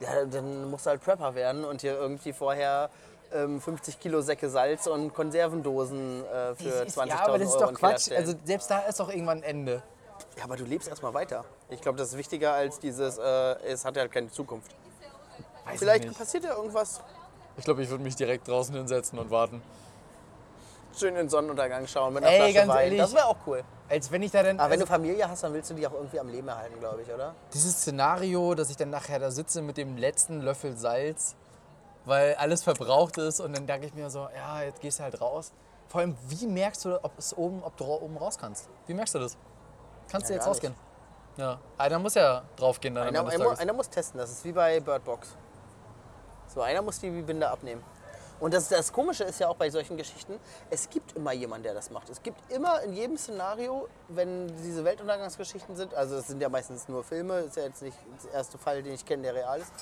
[0.00, 2.90] Ja, dann musst du halt Prepper werden und dir irgendwie vorher
[3.32, 7.54] ähm, 50 Kilo Säcke Salz und Konservendosen äh, für 20.000 Euro ja, aber das ist
[7.54, 8.12] in doch Quatsch.
[8.12, 9.82] Also selbst da ist doch irgendwann ein Ende.
[10.36, 11.44] ja, aber du lebst erstmal weiter.
[11.68, 13.22] Ich glaube, das ist wichtiger als dieses, äh,
[13.66, 14.74] es hat ja keine Zukunft.
[15.64, 17.00] Weiß Vielleicht passiert ja irgendwas.
[17.56, 19.62] Ich glaube, ich würde mich direkt draußen hinsetzen und warten.
[20.96, 22.84] Schön den Sonnenuntergang schauen mit einer Ey, Flasche ganz Wein.
[22.84, 22.98] ehrlich.
[22.98, 23.64] Das wäre auch cool.
[23.88, 24.58] Als wenn ich da dann.
[24.58, 26.78] Aber wenn also, du Familie hast, dann willst du die auch irgendwie am Leben erhalten,
[26.80, 27.34] glaube ich, oder?
[27.52, 31.36] dieses Szenario, dass ich dann nachher da sitze mit dem letzten Löffel Salz,
[32.06, 35.20] weil alles verbraucht ist und dann denke ich mir so, ja, jetzt gehst du halt
[35.20, 35.52] raus.
[35.88, 38.68] Vor allem, wie merkst du, ob, es oben, ob du oben raus kannst?
[38.86, 39.36] Wie merkst du das?
[40.08, 40.74] Kannst du Ja, jetzt gar rausgehen?
[41.36, 43.08] Ja, einer muss ja draufgehen dann.
[43.08, 45.28] Einer, einer, einer muss testen, das ist wie bei Bird Box.
[46.54, 47.82] So, einer muss die Binde abnehmen.
[48.44, 51.72] Und das, das Komische ist ja auch bei solchen Geschichten, es gibt immer jemanden, der
[51.72, 52.10] das macht.
[52.10, 56.86] Es gibt immer in jedem Szenario, wenn diese Weltuntergangsgeschichten sind, also es sind ja meistens
[56.86, 59.72] nur Filme, ist ja jetzt nicht der erste Fall, den ich kenne, der real ist,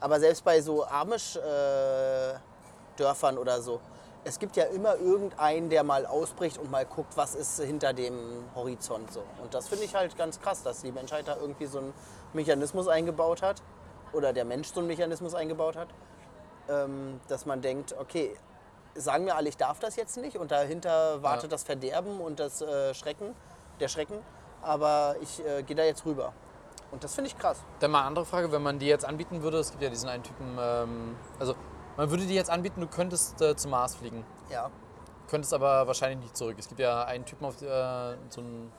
[0.00, 3.82] aber selbst bei so Amish-Dörfern oder so,
[4.24, 8.46] es gibt ja immer irgendeinen, der mal ausbricht und mal guckt, was ist hinter dem
[8.54, 9.24] Horizont so.
[9.42, 11.92] Und das finde ich halt ganz krass, dass die Menschheit da irgendwie so einen
[12.32, 13.60] Mechanismus eingebaut hat
[14.14, 15.88] oder der Mensch so einen Mechanismus eingebaut hat,
[16.68, 18.36] ähm, dass man denkt, okay,
[18.94, 21.48] sagen mir alle, ich darf das jetzt nicht und dahinter wartet Ja.
[21.50, 23.34] das Verderben und das äh, Schrecken,
[23.80, 24.18] der Schrecken,
[24.62, 26.32] aber ich äh, gehe da jetzt rüber.
[26.92, 27.62] Und das finde ich krass.
[27.80, 30.08] Dann mal eine andere Frage, wenn man die jetzt anbieten würde, es gibt ja diesen
[30.08, 31.54] einen Typen, ähm, also
[31.96, 34.70] man würde die jetzt anbieten, du könntest äh, zum Mars fliegen, Ja.
[35.28, 36.56] könntest aber wahrscheinlich nicht zurück.
[36.58, 38.72] Es gibt ja einen Typen, auf, äh, so einen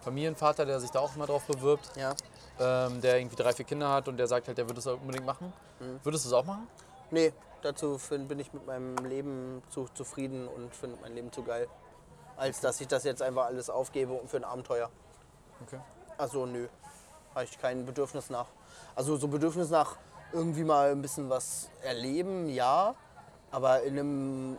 [0.00, 2.14] Familienvater, der sich da auch immer drauf bewirbt, Ja.
[2.58, 5.24] ähm, der irgendwie drei, vier Kinder hat und der sagt halt, der würde es unbedingt
[5.26, 5.52] machen.
[5.80, 6.00] Mhm.
[6.02, 6.66] Würdest du es auch machen?
[7.14, 11.68] Nee, dazu bin ich mit meinem Leben zu zufrieden und finde mein Leben zu geil.
[12.36, 14.90] Als dass ich das jetzt einfach alles aufgebe für ein Abenteuer.
[15.62, 15.78] Okay.
[16.18, 16.66] Also nö,
[17.32, 18.48] habe ich kein Bedürfnis nach.
[18.96, 19.96] Also so Bedürfnis nach
[20.32, 22.96] irgendwie mal ein bisschen was erleben, ja.
[23.52, 24.58] Aber in, einem,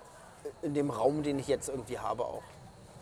[0.61, 2.43] in dem Raum, den ich jetzt irgendwie habe auch.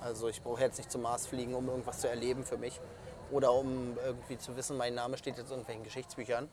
[0.02, 2.82] Also ich brauche jetzt nicht zum Mars fliegen, um irgendwas zu erleben für mich.
[3.30, 6.50] Oder um irgendwie zu wissen, mein Name steht jetzt in irgendwelchen Geschichtsbüchern.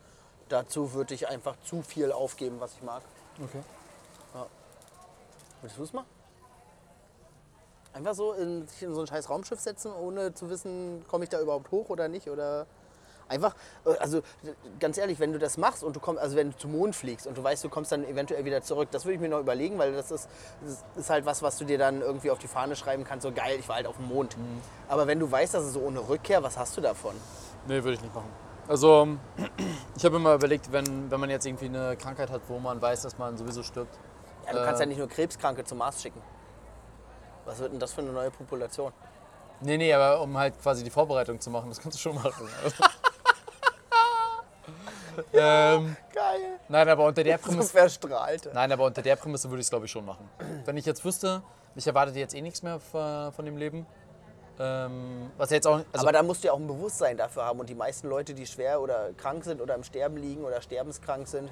[0.51, 3.03] Dazu würde ich einfach zu viel aufgeben, was ich mag.
[3.43, 3.63] Okay.
[5.63, 6.05] Willst du es mal?
[7.93, 11.31] Einfach so in, sich in so ein scheiß Raumschiff setzen, ohne zu wissen, komme ich
[11.31, 12.31] da überhaupt hoch oder nicht?
[12.31, 12.67] Oder
[13.29, 14.23] einfach, äh, also
[14.79, 17.27] ganz ehrlich, wenn du das machst und du kommst, also wenn du zum Mond fliegst
[17.27, 19.77] und du weißt, du kommst dann eventuell wieder zurück, das würde ich mir noch überlegen,
[19.79, 20.29] weil das ist,
[20.65, 23.33] das ist halt was, was du dir dann irgendwie auf die Fahne schreiben kannst, so
[23.33, 24.37] geil, ich war halt auf dem Mond.
[24.89, 27.15] Aber wenn du weißt, dass es so ohne Rückkehr, was hast du davon?
[27.67, 28.31] Nee, würde ich nicht machen.
[28.71, 29.09] Also,
[29.97, 33.03] ich habe immer überlegt, wenn, wenn man jetzt irgendwie eine Krankheit hat, wo man weiß,
[33.03, 33.99] dass man sowieso stirbt.
[34.47, 34.85] Ja, du kannst Äh.
[34.85, 36.23] ja nicht nur Krebskranke zum Mars schicken.
[37.47, 38.93] Was wird denn das für eine neue Population?
[39.61, 42.49] Nee, nee, aber um halt quasi die Vorbereitung zu machen, das kannst du schon machen.
[45.33, 46.61] ähm, Geil.
[46.69, 48.51] nein, aber unter der So Prämisse, verstrahlt.
[48.55, 50.31] nein, aber unter der Prämisse würde ich es glaube ich schon machen.
[50.65, 51.43] Wenn ich jetzt wüsste,
[51.75, 53.85] ich erwarte jetzt eh nichts mehr von dem Leben.
[54.62, 57.61] Ähm, was jetzt auch, also aber da musst du ja auch ein Bewusstsein dafür haben.
[57.61, 61.27] Und die meisten Leute, die schwer oder krank sind oder im Sterben liegen oder sterbenskrank
[61.29, 61.51] sind,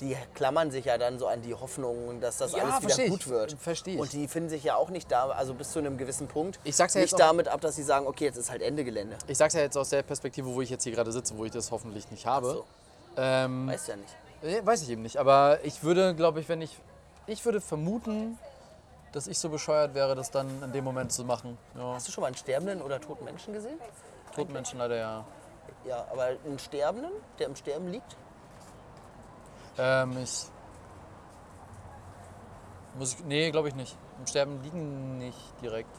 [0.00, 3.10] die klammern sich ja dann so an die Hoffnung, dass das Ja, alles wieder ich.
[3.10, 3.52] gut wird.
[3.60, 4.00] Versteh ich.
[4.00, 6.74] Und die finden sich ja auch nicht da, also bis zu einem gewissen Punkt, Ich
[6.74, 8.82] sag's ja nicht jetzt auch- damit ab, dass sie sagen, okay, jetzt ist halt Ende
[8.84, 9.16] Gelände.
[9.28, 11.52] ich sag's ja jetzt aus der Perspektive, wo ich jetzt hier gerade sitze, wo ich
[11.52, 12.50] das hoffentlich nicht habe.
[12.50, 12.64] So,
[13.16, 14.58] Ähm, weißt du ja nicht.
[14.62, 16.76] äh, weiß ich eben nicht, aber ich würde, glaube ich, wenn ich,
[17.26, 18.36] ich würde vermuten,
[19.12, 21.56] dass ich so bescheuert wäre, das dann in dem Moment zu machen.
[21.74, 23.78] Ja, Hast du schon mal einen sterbenden oder toten Menschen gesehen?
[24.34, 25.24] toten Menschen leider ja.
[25.84, 28.16] Ja, aber einen Sterbenden, der im Sterben liegt?
[29.78, 30.46] Ähm, ich.
[32.98, 33.24] Muss ich.
[33.24, 33.96] Nee, glaube ich nicht.
[34.18, 35.90] Im Sterben liegen nicht direkt.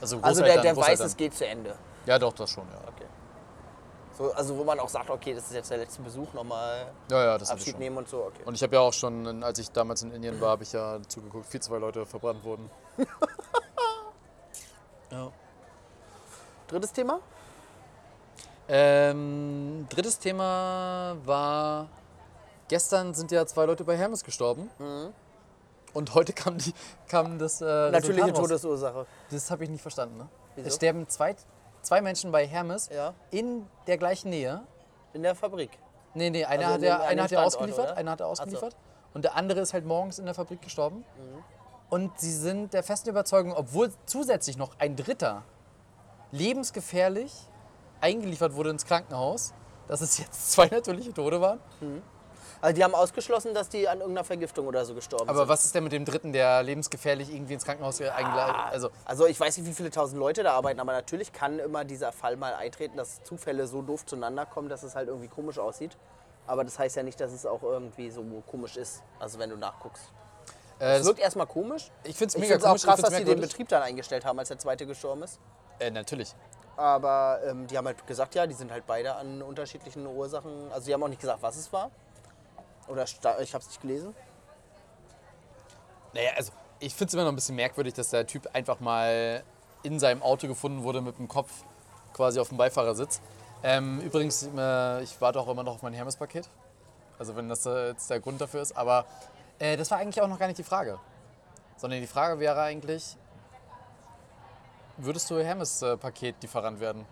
[0.00, 1.76] Also, Also der, der weiß, es geht zu Ende.
[2.06, 2.88] Ja, doch, das schon, ja.
[2.88, 3.06] Okay.
[4.16, 7.24] So, also wo man auch sagt, okay, das ist jetzt der letzte Besuch, nochmal Ja,
[7.24, 8.42] ja, das Abschied nehmen und so, okay.
[8.46, 10.98] Und ich habe ja auch schon, als ich damals in Indien war, habe ich ja
[11.06, 12.70] zugeguckt, wie zwei Leute verbrannt wurden.
[15.10, 15.30] ja.
[16.66, 17.20] Drittes Thema?
[18.68, 21.88] Ähm, drittes Thema war,
[22.68, 24.70] gestern sind ja zwei Leute bei Hermes gestorben.
[25.92, 26.72] Und heute kam, die,
[27.08, 28.32] kam das äh, Natürliche.
[28.32, 29.06] Todesursache.
[29.30, 30.18] Das habe ich nicht verstanden.
[30.18, 30.28] Ne?
[30.56, 30.68] Wieso?
[30.68, 31.36] Es sterben zwei,
[31.86, 33.14] zwei Menschen bei Hermes Ja.
[33.30, 34.62] in der gleichen Nähe.
[35.12, 35.70] In der Fabrik.
[36.14, 37.96] Nee, nee, einer Also hat ja, dem- einer hat ja Standort, ausgeliefert, oder?
[37.96, 38.32] einer hat ja so.
[38.32, 38.76] ausgeliefert.
[39.14, 40.98] Und der andere ist halt morgens in der Fabrik gestorben.
[41.16, 41.44] Mhm.
[41.88, 45.42] Und sie sind der festen Überzeugung, obwohl zusätzlich noch ein Dritter
[46.32, 47.32] lebensgefährlich
[48.00, 49.54] eingeliefert wurde ins Krankenhaus,
[49.86, 51.60] dass es jetzt zwei natürliche Tode waren.
[52.60, 55.48] Also die haben ausgeschlossen, dass die an irgendeiner Vergiftung oder so gestorben Aber sind.
[55.48, 59.38] was ist denn mit dem Dritten, der lebensgefährlich irgendwie ins Krankenhaus eingeladen Also, Also ich
[59.38, 62.54] weiß nicht, wie viele tausend Leute da arbeiten, aber natürlich kann immer dieser Fall mal
[62.54, 65.96] eintreten, dass Zufälle so doof zueinander kommen, dass es halt irgendwie komisch aussieht.
[66.46, 69.56] Aber das heißt ja nicht, dass es auch irgendwie so komisch ist, also wenn du
[69.56, 70.12] nachguckst.
[70.78, 71.90] Äh, Es wirkt erstmal komisch.
[72.04, 73.40] ich finde es mega es auch komisch, krass, dass sie den.
[73.40, 75.40] Betrieb dann eingestellt haben, als der zweite gestorben ist.
[75.78, 76.34] Äh, natürlich.
[76.76, 80.70] Aber ähm, die haben halt gesagt, ja, die sind halt beide an unterschiedlichen Ursachen.
[80.70, 81.90] Also, die haben auch nicht gesagt, was es war.
[82.88, 84.14] Oder ich habe es nicht gelesen.
[86.12, 89.42] Naja, also ich finde es immer noch ein bisschen merkwürdig, dass der Typ einfach mal
[89.82, 91.50] in seinem Auto gefunden wurde mit dem Kopf
[92.12, 93.20] quasi auf dem Beifahrersitz.
[93.62, 96.48] Ähm, übrigens, äh, ich warte auch immer noch auf mein Hermes-Paket.
[97.18, 98.76] Also wenn das äh, jetzt der Grund dafür ist.
[98.76, 99.06] Aber
[99.58, 100.98] äh, das war eigentlich auch noch gar nicht die Frage.
[101.76, 103.16] Sondern die Frage wäre eigentlich,
[104.96, 107.06] würdest du Hermes-Paket-Lieferant werden?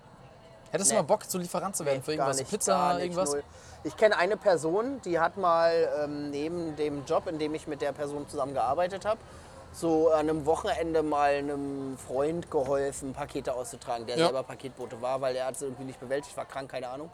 [0.74, 0.96] Hättest Nee.
[0.96, 2.38] du mal Bock, so Lieferant zu werden für Gar irgendwas?
[2.38, 3.30] nicht, Pizza, nicht, irgendwas?
[3.30, 3.42] null.
[3.84, 7.80] Ich kenne eine Person, die hat mal ähm, neben dem Job, in dem ich mit
[7.80, 9.20] der Person zusammengearbeitet habe,
[9.72, 14.24] so an einem Wochenende mal einem Freund geholfen, Pakete auszutragen, der Ja.
[14.26, 17.10] selber Paketbote war, weil er hat es irgendwie nicht bewältigt, war krank, keine Ahnung.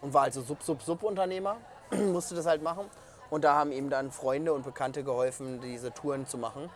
[0.00, 1.56] Und war also Sub-Sub-Sub-Unternehmer,
[2.12, 2.86] musste das halt machen.
[3.30, 6.68] Und da haben ihm dann Freunde und Bekannte geholfen, diese Touren zu machen.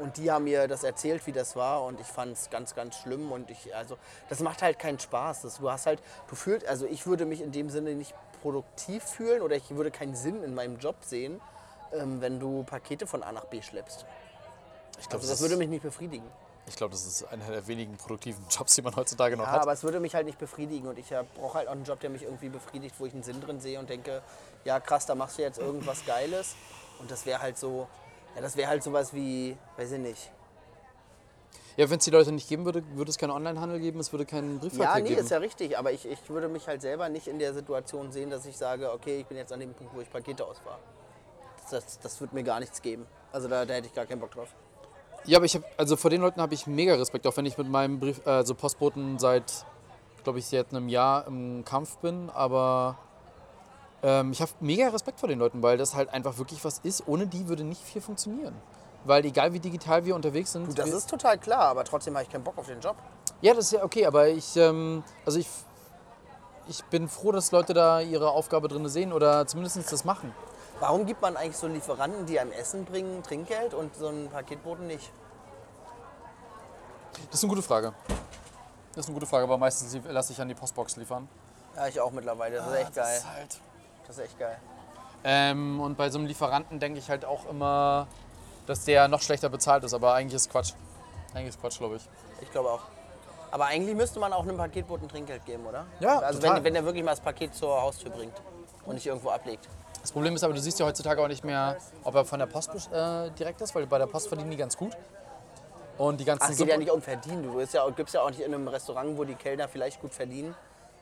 [0.00, 1.84] Und die haben mir das erzählt, wie das war.
[1.84, 3.30] Und ich fand es ganz, ganz schlimm.
[3.32, 3.96] Und ich, also,
[4.28, 5.42] das macht halt keinen Spaß.
[5.42, 9.04] Das, du hast halt, du fühlst, also ich würde mich in dem Sinne nicht produktiv
[9.04, 11.40] fühlen oder ich würde keinen Sinn in meinem Job sehen,
[11.92, 14.06] ähm, wenn du Pakete von A nach B schleppst.
[14.98, 16.26] Ich glaube, Also das würde mich nicht befriedigen.
[16.66, 19.60] ich glaub, das ist einer der wenigen produktiven Jobs, die man heutzutage noch Ja, hat.
[19.62, 22.08] aber es würde mich halt nicht befriedigen und ich brauche halt auch einen Job, der
[22.08, 24.22] mich irgendwie befriedigt, wo ich einen Sinn drin sehe und denke,
[24.64, 26.54] ja krass, da machst du jetzt irgendwas Geiles
[26.98, 27.88] und das wäre halt so,
[28.34, 30.32] ja, das wäre halt sowas wie, weiß ich nicht.
[31.76, 34.26] Ja, wenn es die Leute nicht geben würde, würde es keinen Onlinehandel geben, es würde
[34.26, 35.20] keinen Briefverkehr Ja, nee, geben.
[35.20, 38.28] ist ja richtig, aber ich, ich würde mich halt selber nicht in der Situation sehen,
[38.28, 40.78] dass ich sage, okay, ich bin jetzt an dem Punkt, wo ich Pakete ausfahre.
[41.62, 43.06] Das, das, das wird mir gar nichts geben.
[43.32, 44.48] Also da, da hätte ich gar keinen Bock drauf.
[45.24, 47.56] Ja, aber ich habe, also vor den Leuten habe ich mega Respekt, auch wenn ich
[47.56, 49.64] mit meinem Brief, also Postboten seit,
[50.24, 52.98] glaube ich, seit einem Jahr im Kampf bin, aber
[54.02, 57.06] ähm, ich habe mega Respekt vor den Leuten, weil das halt einfach wirklich was ist.
[57.06, 58.54] Ohne die würde nicht viel funktionieren.
[59.04, 60.68] Weil egal wie digital wir unterwegs sind.
[60.68, 62.96] Du, das ist total klar, aber trotzdem habe ich keinen Bock auf den Job.
[63.40, 65.48] ja, das ist ja okay, aber ich, ähm, also ich,
[66.68, 70.34] ich bin froh, dass Leute da ihre Aufgabe drin sehen oder zumindest das machen.
[70.80, 74.86] Warum gibt man eigentlich so Lieferanten, die einem Essen bringen, Trinkgeld und so einen Paketboten
[74.86, 75.12] nicht?
[77.30, 77.92] Das ist eine gute Frage.
[78.94, 81.28] Das ist eine gute Frage, aber meistens lasse ich an die Postbox liefern.
[81.76, 82.56] Ja, ich auch mittlerweile.
[82.56, 83.16] Das ist echt geil.
[83.16, 83.60] ist halt
[84.10, 84.56] Das ist echt geil.
[85.22, 88.08] Ähm, und bei so einem Lieferanten denke ich halt auch immer,
[88.66, 90.72] dass der noch schlechter bezahlt ist, aber eigentlich ist Quatsch.
[91.32, 92.08] Eigentlich ist Quatsch, glaube ich.
[92.40, 92.80] Ich glaube auch.
[93.52, 95.86] Aber eigentlich müsste man auch einem Paketboten Trinkgeld geben, oder?
[96.00, 96.56] Ja, Also total.
[96.56, 98.34] wenn, wenn er wirklich mal das Paket zur Haustür bringt
[98.84, 99.68] und nicht irgendwo ablegt.
[100.02, 102.46] Das Problem ist aber, du siehst ja heutzutage auch nicht mehr, ob er von der
[102.46, 104.96] Post äh, direkt ist, weil bei der Post verdienen die ganz gut.
[105.98, 107.44] Und die ganzen Ach, es geht ja nicht um Verdienen.
[107.44, 110.12] Du bist ja, gibst ja auch nicht in einem Restaurant, wo die Kellner vielleicht gut
[110.12, 110.56] verdienen,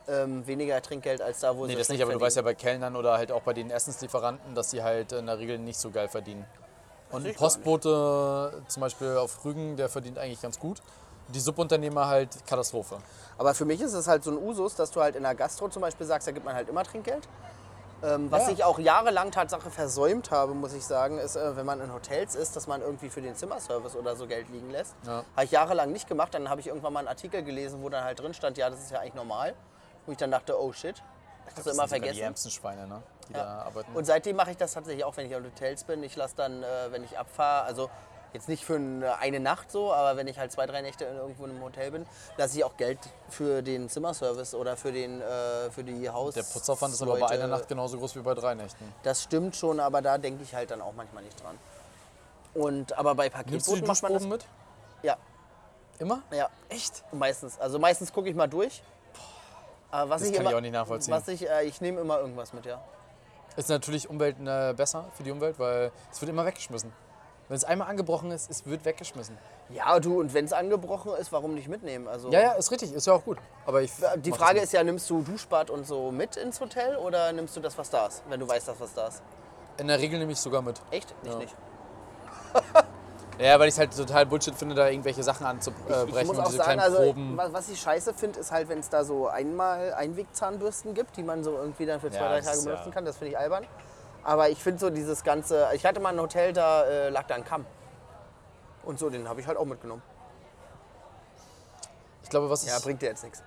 [0.08, 2.42] ähm, weniger Trinkgeld als da, wo Nee, sie das schlecht nicht, aber du weißt ja
[2.42, 5.78] bei Kellnern oder halt auch bei den Essenslieferanten, dass die halt in der Regel nicht
[5.78, 6.44] so geil verdienen.
[7.10, 7.34] Und ein.
[7.34, 10.80] Postbote zum Beispiel auf Rügen, der verdient eigentlich ganz gut.
[11.28, 12.98] Die Subunternehmer halt Katastrophe.
[13.36, 15.68] Aber für mich ist es halt so ein Usus, dass du halt in der Gastro
[15.68, 17.28] zum Beispiel sagst, da gibt man halt immer Trinkgeld.
[18.02, 18.52] Ähm, was Ja.
[18.52, 22.34] ich auch jahrelang Tatsache versäumt habe, muss ich sagen, ist, äh, wenn man in Hotels
[22.36, 24.94] ist, dass man irgendwie für den Zimmerservice oder so Geld liegen lässt.
[25.04, 25.24] Ja.
[25.34, 26.32] Habe ich jahrelang nicht gemacht.
[26.32, 28.80] Dann habe ich irgendwann mal einen Artikel gelesen, wo dann halt drin stand, ja, das
[28.80, 29.54] ist ja eigentlich normal.
[30.08, 30.96] Wo ich dann dachte, oh shit,
[31.44, 32.22] das hast du immer sogar Die vergessen.
[32.22, 33.02] ärmsten Schweine, ne?
[33.28, 33.44] die Ja.
[33.44, 33.94] da arbeiten.
[33.94, 36.02] Und seitdem mache ich das tatsächlich auch, wenn ich in Hotels bin.
[36.02, 37.90] Ich lasse dann, äh, wenn ich abfahre, also
[38.32, 38.76] jetzt nicht für
[39.20, 41.90] eine, Nacht so, aber wenn ich halt zwei, drei Nächte in irgendwo in einem Hotel
[41.90, 42.06] bin,
[42.38, 42.98] lasse ich auch Geld
[43.28, 46.32] für den Zimmerservice oder für, den, äh, für die Haus.
[46.32, 48.94] der Putzaufwand ist aber bei einer Nacht genauso groß wie bei drei Nächten.
[49.02, 51.58] Das stimmt schon, aber da denke ich halt dann auch manchmal nicht dran.
[52.54, 54.22] Und, aber bei Paketboten macht man das.
[54.24, 54.46] Mit?
[55.02, 55.18] Ja,
[55.98, 56.22] Immer?
[56.30, 56.48] ja.
[56.70, 57.04] Echt?
[57.12, 57.58] Meistens.
[57.58, 58.82] Also meistens gucke ich mal durch.
[59.90, 61.14] Aber was Das ich kann immer, ich auch nicht nachvollziehen.
[61.14, 62.80] Was ich, äh, ich nehme immer irgendwas mit, ja.
[63.56, 66.92] Ist natürlich Umwelt äh, besser für die Umwelt, weil es wird immer weggeschmissen.
[67.48, 69.38] Wenn es einmal angebrochen ist, es wird weggeschmissen.
[69.70, 72.06] Ja, du, und wenn es angebrochen ist, warum nicht mitnehmen?
[72.06, 73.38] Also, Ja, ja, ist richtig, ist ja auch gut.
[73.64, 76.96] Aber ich Die mach Frage ist ja, nimmst du Duschbad und so mit ins Hotel
[76.96, 79.22] oder nimmst du das, was da ist, wenn du weißt, dass was da ist?
[79.78, 80.80] in der Regel nehme ich sogar mit.
[80.90, 81.14] Echt?
[81.22, 81.38] Ich Ja.
[81.38, 81.54] nicht.
[83.38, 86.40] Ja, weil ich es halt total Bullshit finde, da irgendwelche Sachen anzubrechen ich muss und
[86.40, 87.36] auch diese sagen, also, Proben.
[87.36, 91.44] was, ich scheiße finde, ist halt, wenn es da so einmal Einwegzahnbürsten gibt, die man
[91.44, 93.04] so irgendwie dann für zwei, Ja, drei Tage ist ja- benutzen kann.
[93.04, 93.64] Das finde ich albern.
[94.24, 97.36] Aber ich finde so dieses ganze, ich hatte mal ein Hotel, da äh, lag da
[97.36, 97.64] ein Kamm.
[98.82, 100.02] Und so, den habe ich halt auch mitgenommen.
[102.24, 103.42] Ich glaube, was Ja, bringt dir jetzt nichts.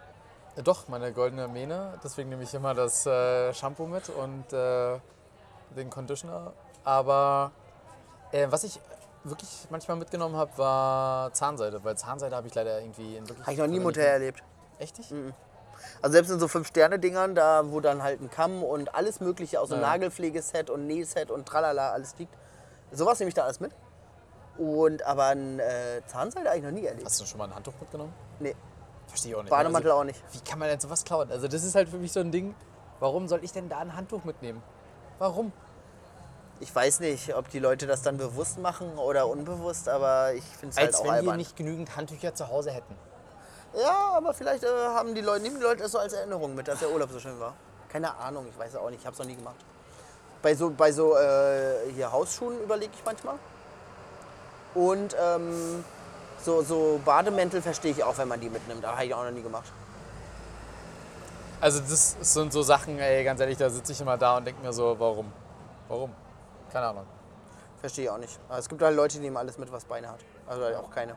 [0.55, 1.99] Äh, Doch, meine goldene Mähne.
[2.03, 4.99] Deswegen nehme ich immer das äh, Shampoo mit und äh,
[5.75, 6.53] den Conditioner.
[6.83, 7.51] Aber
[8.31, 8.79] äh, was ich
[9.24, 11.84] wirklich manchmal mitgenommen habe, war Zahnseide.
[11.84, 13.45] Weil Zahnseide habe ich leider irgendwie in wirklich.
[13.45, 13.84] Habe ich noch nie im.
[13.84, 14.43] Hotel erlebt.
[14.80, 15.13] Echt nicht?
[16.01, 19.69] Also selbst in so Fünf-Sterne-Dingern, da wo dann halt ein Kamm und alles mögliche aus
[19.69, 19.82] so Ja.
[19.82, 22.34] Nagelpflegeset und Nähset und tralala alles liegt.
[22.91, 23.72] Sowas nehme ich da alles mit.
[24.57, 27.05] Und aber ein äh, Zahnseil habe ich noch nie erlebt.
[27.05, 28.13] Hast du schon mal ein Handtuch mitgenommen?
[28.39, 28.55] Nee,
[29.11, 29.49] Verstehe ich auch nicht.
[29.49, 30.24] Bademantel also, auch nicht.
[30.32, 31.30] Wie kann man denn sowas klauen?
[31.32, 32.55] Also das ist halt für mich so ein Ding.
[33.01, 34.63] Warum soll ich denn da ein Handtuch mitnehmen?
[35.19, 35.51] Warum?
[36.62, 40.70] Ich weiß nicht, ob die Leute das dann bewusst machen oder unbewusst, aber ich finde
[40.70, 41.38] es halt Als auch wenn wir albern.
[41.38, 42.95] nicht genügend Handtücher zu Hause hätten.
[43.74, 46.68] Ja, aber vielleicht äh, haben die Leute, nehmen die Leute das so als Erinnerung mit,
[46.68, 47.55] dass der Urlaub so schön war.
[47.89, 49.55] Keine Ahnung, ich weiß es auch nicht, ich habe es noch nie gemacht.
[50.43, 53.36] Bei so, bei so äh, hier Hausschuhen überlege ich manchmal.
[54.76, 55.84] Und ähm,
[56.43, 58.86] so, so Bademäntel verstehe ich auch, wenn man die mitnimmt.
[58.86, 59.72] Aber habe ich auch noch nie gemacht.
[61.59, 64.62] Also das sind so Sachen, ey, ganz ehrlich, da sitze ich immer da und denke
[64.62, 65.32] mir so, warum?
[65.88, 66.12] Warum?
[66.72, 67.05] Keine Ahnung.
[67.80, 68.39] Verstehe ich auch nicht.
[68.47, 70.19] Aber es gibt halt Leute, die nehmen alles mit, was Beine hat.
[70.47, 71.15] Also halt auch keine.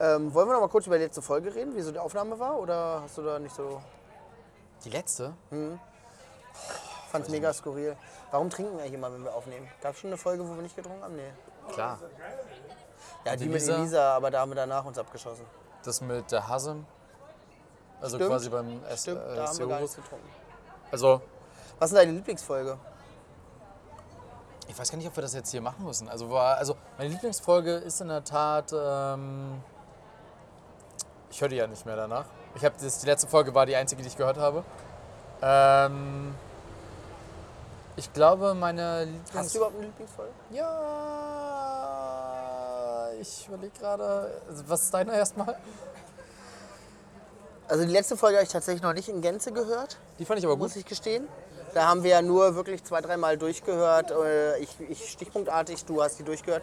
[0.00, 2.38] Ähm, wollen wir noch mal kurz über die letzte Folge reden, wie so die Aufnahme
[2.38, 2.58] war?
[2.58, 3.80] Oder hast du da nicht so.
[4.84, 5.32] Die letzte?
[7.10, 7.96] Fand es mega skurril.
[8.32, 9.68] Warum trinken wir eigentlich immer, wenn wir aufnehmen?
[9.80, 11.14] Gab es schon eine Folge, wo wir nicht getrunken haben?
[11.14, 11.32] Nee.
[11.72, 12.00] Klar.
[13.24, 13.76] Ja, die mit Elisa?
[13.76, 15.44] Elisa, aber da haben wir danach uns abgeschossen.
[15.84, 16.84] Das mit der Hasem.
[18.00, 18.30] Also Stimmt.
[18.30, 20.28] quasi beim S Stimmt, äh, da haben wir gar nichts getrunken.
[20.90, 21.20] Also,
[21.78, 22.76] Was ist deine Lieblingsfolge?
[24.68, 26.08] Ich weiß gar nicht, ob wir das jetzt hier machen müssen.
[26.08, 28.72] Also, war, also meine Lieblingsfolge ist in der Tat.
[28.72, 29.60] Ähm,
[31.30, 32.26] ich höre die ja nicht mehr danach.
[32.54, 34.64] Ich habe die letzte Folge war die einzige, die ich gehört habe.
[35.40, 36.34] Ähm,
[37.96, 40.32] ich glaube, meine Lieblings Hast du überhaupt eine Lieblingsfolge?
[40.50, 40.68] Ja,
[43.20, 44.42] ich überlege gerade.
[44.48, 45.56] Also, was ist deine erstmal?
[47.68, 50.44] Also die letzte Folge habe ich tatsächlich noch nicht in Gänze gehört, Die fand ich
[50.44, 50.64] aber gut.
[50.64, 51.26] muss ich gestehen.
[51.74, 54.10] Da haben wir ja nur wirklich zwei, dreimal durchgehört.
[54.10, 56.62] Äh, Ich, ich stichpunktartig, du hast die durchgehört,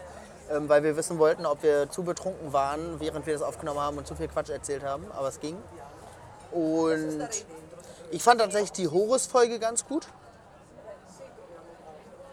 [0.51, 3.97] ähm, weil wir wissen wollten, ob wir zu betrunken waren, während wir das aufgenommen haben
[3.97, 5.05] und zu viel Quatsch erzählt haben.
[5.18, 5.57] Aber es ging.
[6.51, 7.28] Und
[8.12, 10.07] ich fand tatsächlich die Horus-Folge ganz gut.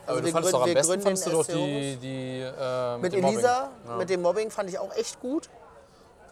[0.06, 2.98] Aber Also du wir fandest gründen- doch am besten fandest du doch die, die äh,
[2.98, 3.24] Mit Mobbing.
[3.34, 3.96] Elisa, Ja.
[3.96, 5.48] mit dem Mobbing fand ich auch echt gut.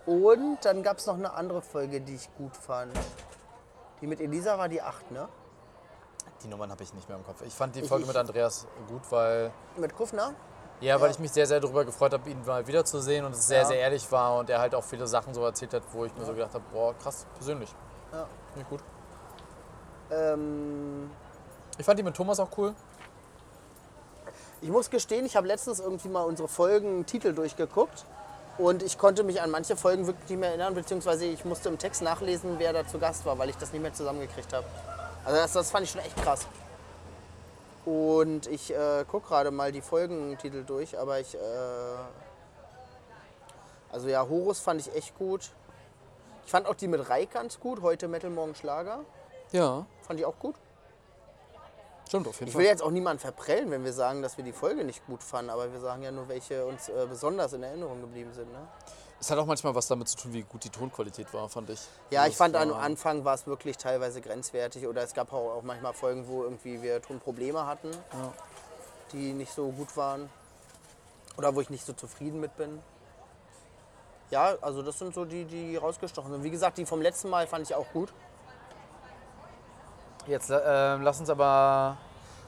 [0.06, 2.92] Und dann gab es noch eine andere Folge, die ich gut fand.
[4.00, 5.28] Die mit Elisa war die 8, ne?
[6.44, 7.42] Die Nummern habe ich nicht mehr im Kopf.
[7.46, 10.34] Ich fand die Ich- Folge ich- mit Andreas gut, weil Mit Kufner?
[10.80, 11.12] ja, weil Ja.
[11.14, 13.64] ich mich sehr, sehr darüber gefreut habe, ihn mal wiederzusehen und es sehr, Ja.
[13.66, 16.24] sehr ehrlich war und er halt auch viele Sachen so erzählt hat, wo ich mir
[16.24, 17.74] so gedacht habe, boah, krass, persönlich.
[18.12, 18.26] Ja.
[18.56, 18.80] Nicht gut.
[20.10, 21.10] Ähm,
[21.78, 22.74] Ich fand die mit Thomas auch cool.
[24.60, 28.04] ich muss gestehen, ich habe letztens irgendwie mal unsere Folgentitel durchgeguckt.
[28.56, 31.76] Und ich konnte mich an manche Folgen wirklich nicht mehr erinnern, beziehungsweise ich musste im
[31.76, 34.64] Text nachlesen, wer da zu Gast war, weil ich das nicht mehr zusammengekriegt habe.
[35.24, 36.46] Also das, das fand ich schon echt krass.
[37.84, 41.34] Und ich äh, gucke gerade mal die Folgentitel durch, aber ich...
[41.34, 41.38] Äh,
[43.92, 45.50] also ja, Horus fand ich echt gut.
[46.44, 49.00] Ich fand auch die mit Reik ganz gut, heute Metal, morgen Schlager.
[49.52, 49.86] Ja.
[50.02, 50.56] Fand ich auch gut.
[52.08, 54.52] Stimmt, auf jeden Ich will jetzt auch niemanden verprellen, wenn wir sagen, dass wir die
[54.52, 58.00] Folge nicht gut fanden, aber wir sagen ja nur, welche uns äh, besonders in Erinnerung
[58.00, 58.52] geblieben sind.
[58.52, 58.58] Ne?
[59.24, 61.80] Es hat auch manchmal was damit zu tun, wie gut die Tonqualität war, fand ich.
[62.10, 65.62] Ja, Also ich fand am Anfang war es wirklich teilweise grenzwertig oder es gab auch,
[65.62, 67.90] manchmal Folgen, wo irgendwie wir Tonprobleme hatten,
[69.12, 70.28] die nicht so gut waren
[71.38, 72.82] oder wo ich nicht so zufrieden mit bin.
[74.30, 76.42] Ja, also das sind so die, die rausgestochen sind.
[76.44, 78.12] Wie gesagt, die vom letzten Mal fand ich auch gut.
[80.26, 81.96] Jetzt äh, lass uns aber.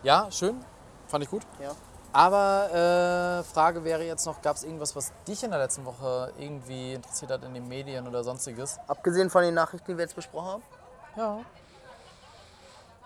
[0.03, 0.63] Ja, schön.
[1.09, 1.41] Fand ich gut.
[1.59, 1.71] Ja.
[2.17, 6.33] Aber äh, Frage wäre jetzt noch, gab es irgendwas, was dich in der letzten Woche
[6.39, 8.79] irgendwie interessiert hat in den Medien oder sonstiges?
[8.89, 10.63] Abgesehen von den Nachrichten, die wir jetzt besprochen haben.
[11.15, 11.45] Ja.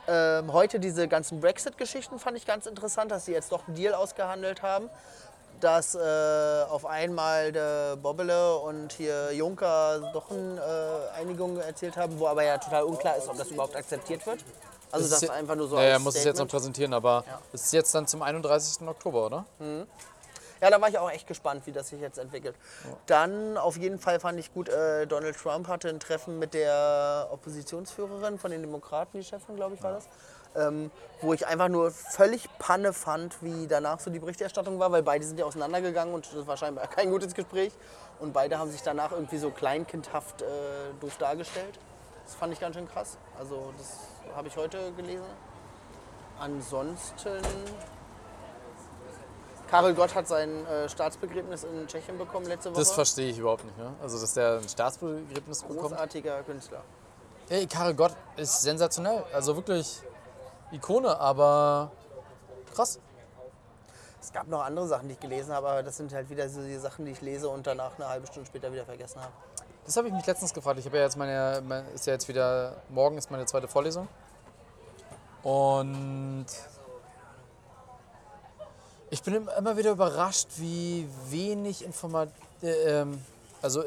[0.07, 3.95] Ähm, heute diese ganzen Brexit-Geschichten fand ich ganz interessant, dass sie jetzt doch einen Deal
[3.95, 4.89] ausgehandelt haben,
[5.59, 5.99] dass äh,
[6.71, 10.61] auf einmal der Bobbele und hier Juncker doch eine
[11.17, 14.45] äh, Einigung erzielt haben, wo aber ja total unklar ist, ob das überhaupt akzeptiert wird.
[14.93, 17.25] Also Das ist ja- einfach nur so Ja, er muss es jetzt noch präsentieren, aber
[17.27, 17.41] Ja.
[17.53, 18.87] es ist jetzt dann zum 31.
[18.89, 19.45] Oktober, oder?
[20.63, 22.55] Ja, da war ich auch echt gespannt, wie das sich jetzt entwickelt.
[23.07, 27.29] Dann auf jeden Fall fand ich gut, äh, Donald Trump hatte ein Treffen mit der
[27.33, 30.05] Oppositionsführerin von den Demokraten, die Chefin, glaube ich, war das.
[30.57, 30.91] Ähm,
[31.23, 35.25] wo ich einfach nur völlig Panne fand, wie danach so die Berichterstattung war, weil beide
[35.25, 37.73] sind ja auseinandergegangen und das war scheinbar kein gutes Gespräch.
[38.19, 40.47] Und beide haben sich danach irgendwie so kleinkindhaft äh,
[41.01, 41.79] doof dargestellt.
[42.27, 43.17] Das fand ich ganz schön krass.
[43.39, 43.87] Also das
[44.35, 45.25] habe ich heute gelesen.
[46.39, 47.43] Ansonsten
[49.71, 52.81] Karel Gott hat sein äh, Staatsbegräbnis in Tschechien bekommen letzte Woche.
[52.81, 53.79] Das verstehe ich überhaupt nicht.
[53.79, 53.93] Ne?
[54.03, 55.81] Also, dass der ein Staatsbegräbnis bekommt.
[55.81, 56.83] Großartiger Künstler.
[57.49, 59.25] Ey, Karel Gott ist sensationell.
[59.33, 60.03] Also wirklich
[60.73, 61.93] Ikone, aber
[62.75, 62.99] krass.
[64.21, 66.61] Es gab noch andere Sachen, die ich gelesen habe, aber das sind halt wieder so
[66.63, 69.33] die Sachen, die ich lese und danach eine halbe Stunde später wieder vergessen habe.
[69.87, 70.79] Das habe ich mich letztens gefragt.
[70.79, 74.09] Ich habe ja jetzt meine, mein- ist ja jetzt wieder, morgen ist meine zweite Vorlesung.
[75.43, 76.47] Und
[79.13, 82.29] Ich bin immer wieder überrascht, wie wenig informa
[82.63, 82.69] äh,
[83.01, 83.21] ähm,
[83.61, 83.83] also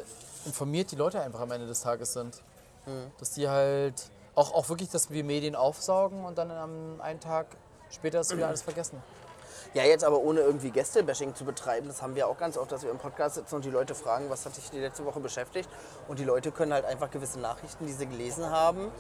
[0.46, 2.42] informiert die Leute einfach am Ende des Tages sind.
[3.20, 7.46] Dass die halt auch, auch wirklich, dass wir Medien aufsaugen und dann am einen Tag
[7.90, 9.02] später ist wieder alles vergessen.
[9.74, 12.84] Ja, jetzt aber ohne irgendwie Gästebashing zu betreiben, das haben wir auch ganz oft, dass
[12.84, 15.68] wir im Podcast sitzen und die Leute fragen, was hat dich die letzte Woche beschäftigt.
[16.08, 18.92] Und die Leute können halt einfach gewisse Nachrichten, die sie gelesen haben,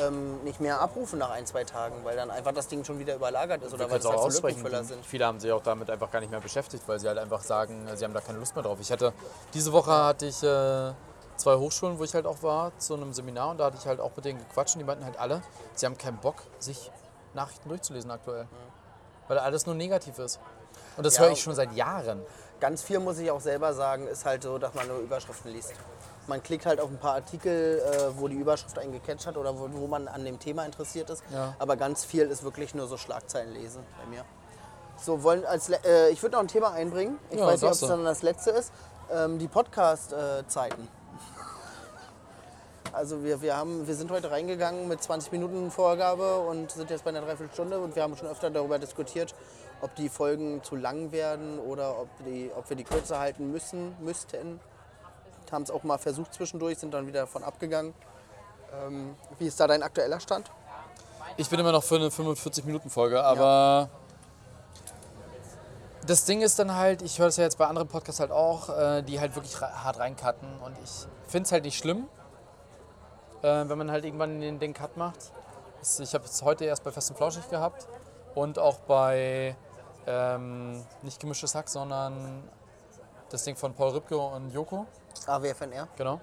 [0.00, 3.14] ähm, nicht mehr abrufen nach ein, zwei Tagen, weil dann einfach das Ding schon wieder
[3.14, 4.40] überlagert ist oder weil es halt so.
[4.40, 5.04] Lückenfüller sind.
[5.04, 7.86] Viele haben sich auch damit einfach gar nicht mehr beschäftigt, weil sie halt einfach sagen,
[7.94, 8.78] sie haben da keine Lust mehr drauf.
[8.80, 9.12] Ich hatte
[9.52, 10.92] diese Woche hatte ich äh,
[11.36, 14.00] zwei Hochschulen, wo ich halt auch war, zu einem Seminar und da hatte ich halt
[14.00, 15.42] auch mit denen gequatscht und die meinten halt alle,
[15.74, 16.90] sie haben keinen Bock, sich
[17.34, 18.46] Nachrichten durchzulesen aktuell.
[19.28, 20.38] Weil alles nur negativ ist.
[20.96, 21.24] Und das Ja.
[21.24, 22.22] höre ich schon seit Jahren.
[22.60, 25.72] Ganz viel, muss ich auch selber sagen, ist halt so, dass man nur Überschriften liest.
[26.26, 29.56] Man klickt halt auf ein paar Artikel, äh, wo die Überschrift einen gecatcht hat oder
[29.58, 31.22] wo, wo man an dem Thema interessiert ist.
[31.32, 31.54] Ja.
[31.58, 34.24] Aber ganz viel ist wirklich nur so Schlagzeilen lesen bei mir.
[34.98, 37.18] So, wollen als, äh, ich würde noch ein Thema einbringen.
[37.30, 38.72] Ich Ja, weiß nicht, ob es dann das letzte ist.
[39.12, 40.88] Ähm, die Podcast-Zeiten.
[42.92, 47.04] Also wir, wir, haben, wir sind heute reingegangen mit 20 Minuten Vorgabe und sind jetzt
[47.04, 49.34] bei einer Dreiviertelstunde und wir haben schon öfter darüber diskutiert,
[49.80, 53.94] ob die Folgen zu lang werden oder ob, die, ob wir die kürzer halten müssen,
[54.00, 54.60] müssten.
[55.50, 57.94] Haben es auch mal versucht zwischendurch, sind dann wieder davon abgegangen.
[58.84, 60.50] Ähm, wie ist da dein aktueller Stand?
[61.36, 63.90] Ich bin immer noch für eine 45-Minuten-Folge, aber
[66.06, 68.70] das Ding ist dann halt, ich höre das ja jetzt bei anderen Podcasts halt auch,
[68.70, 72.08] äh, die halt wirklich hart reincutten und ich finde es halt nicht schlimm,
[73.42, 75.32] äh, wenn man halt irgendwann den, den Cut macht.
[75.98, 77.86] Ich habe es heute erst bei Fest und Flauschig gehabt
[78.34, 79.56] und auch bei
[80.06, 82.42] ähm, nicht gemischtes Hack, sondern
[83.30, 84.86] das Ding von Paul Ripke und Joko.
[85.26, 85.88] AWFNR?
[85.96, 86.20] Genau.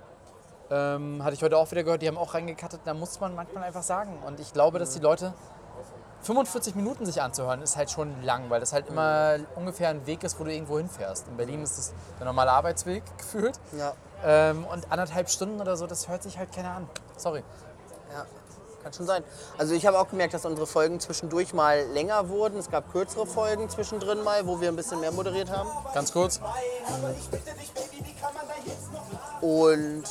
[0.72, 2.82] Ähm, hatte ich heute auch wieder gehört, die haben auch reingekattet.
[2.86, 4.18] Da muss man manchmal einfach sagen.
[4.26, 5.34] Und ich glaube, dass die Leute
[6.24, 10.24] 45 Minuten sich anzuhören, ist halt schon lang, weil das halt immer ungefähr ein Weg
[10.24, 11.28] ist, wo du irgendwo hinfährst.
[11.28, 13.60] In Berlin ist es der normale Arbeitsweg gefühlt.
[13.78, 13.94] Ja.
[14.26, 16.90] Ähm, und anderthalb Stunden oder so, das hört sich halt keiner an.
[17.18, 17.44] Sorry.
[18.14, 18.26] Ja,
[18.84, 19.24] kann schon sein.
[19.58, 22.58] Also ich habe auch gemerkt, dass unsere Folgen zwischendurch mal länger wurden.
[22.58, 25.70] Es gab kürzere Folgen zwischendrin mal, wo wir ein bisschen mehr moderiert haben.
[25.94, 26.40] Ganz kurz.
[29.42, 30.04] Und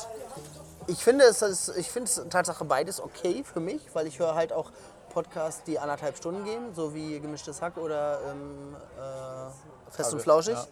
[0.87, 4.51] ich finde es, ich finde es Tatsache beides okay für mich, weil ich höre halt
[4.51, 4.71] auch
[5.13, 10.23] Podcasts, die anderthalb Stunden gehen, so wie Gemischtes Hack oder ähm, äh, Fest und AW,
[10.23, 10.55] Flauschig.
[10.55, 10.65] ja.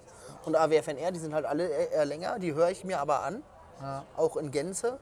[0.45, 3.43] Und AWFNR, die sind halt alle eher eher länger, die höre ich mir aber an,
[4.17, 4.99] auch in Gänze,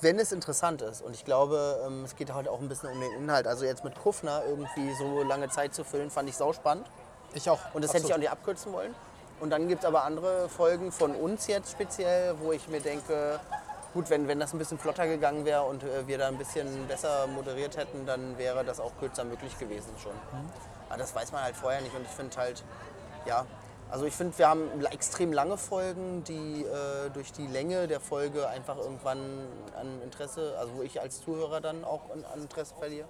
[0.00, 1.02] wenn es interessant ist.
[1.02, 3.46] Und ich glaube, ähm, es geht halt auch ein bisschen um den Inhalt.
[3.46, 6.90] Also jetzt mit Kufner irgendwie so lange Zeit zu füllen, fand ich sauspannend.
[7.34, 7.60] Ich auch.
[7.72, 8.94] Und das hätte ich auch nicht abkürzen wollen.
[9.40, 13.40] Und dann gibt es aber andere Folgen von uns jetzt speziell, wo ich mir denke,
[13.92, 16.86] gut, wenn, wenn das ein bisschen flotter gegangen wäre und äh, wir da ein bisschen
[16.86, 20.12] besser moderiert hätten, dann wäre das auch kürzer möglich gewesen schon.
[20.88, 22.64] Aber das weiß man halt vorher nicht und ich finde halt,
[23.26, 23.46] ja,
[23.90, 28.48] also ich finde, wir haben extrem lange Folgen, die äh, durch die Länge der Folge
[28.48, 29.18] einfach irgendwann
[29.78, 33.06] an Interesse, also wo ich als Zuhörer dann auch an, an Interesse verliere.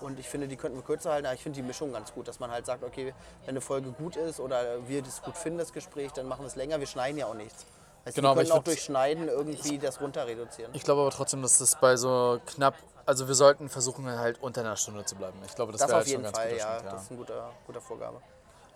[0.00, 1.26] Und ich finde, die könnten wir kürzer halten.
[1.26, 3.92] Aber ich finde die Mischung ganz gut, dass man halt sagt, okay, wenn eine Folge
[3.92, 6.80] gut ist oder wir das gut finden, das Gespräch, dann machen wir es länger.
[6.80, 7.64] Wir schneiden ja auch nichts.
[8.04, 10.70] Heißt, Genau, aber wir ich können auch würd- durch Schneiden irgendwie das runter reduzieren.
[10.74, 12.74] Ich glaube aber trotzdem, dass das bei so knapp,
[13.06, 15.38] also wir sollten versuchen halt unter einer Stunde zu bleiben.
[15.46, 16.78] Ich glaube, das, Das wäre halt schon ganz Fall, guter ja.
[16.80, 18.20] Schnitt, Das ist eine gute, gute Vorgabe.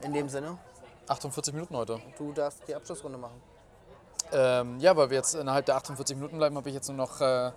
[0.00, 0.58] In dem Sinne,
[1.08, 2.00] 48 Minuten heute.
[2.18, 3.40] du darfst die Abschlussrunde machen.
[4.32, 7.20] Ähm, ja, weil wir jetzt innerhalb der 48 Minuten bleiben, habe ich jetzt nur noch
[7.20, 7.48] äh,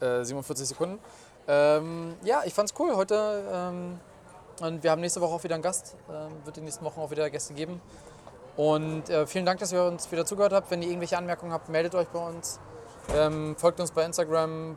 [0.00, 0.98] äh, 47 Sekunden.
[1.46, 3.44] Ähm, ja, ich fand's cool heute.
[3.52, 4.00] Ähm,
[4.60, 5.96] und wir haben nächste Woche auch wieder einen Gast.
[6.08, 7.80] Ähm, wird die nächsten Wochen auch wieder Gäste geben.
[8.56, 10.70] Und äh, vielen Dank, dass ihr uns wieder zugehört habt.
[10.70, 12.60] Wenn ihr irgendwelche Anmerkungen habt, meldet euch bei uns.
[13.14, 14.76] Ähm, folgt uns bei Instagram.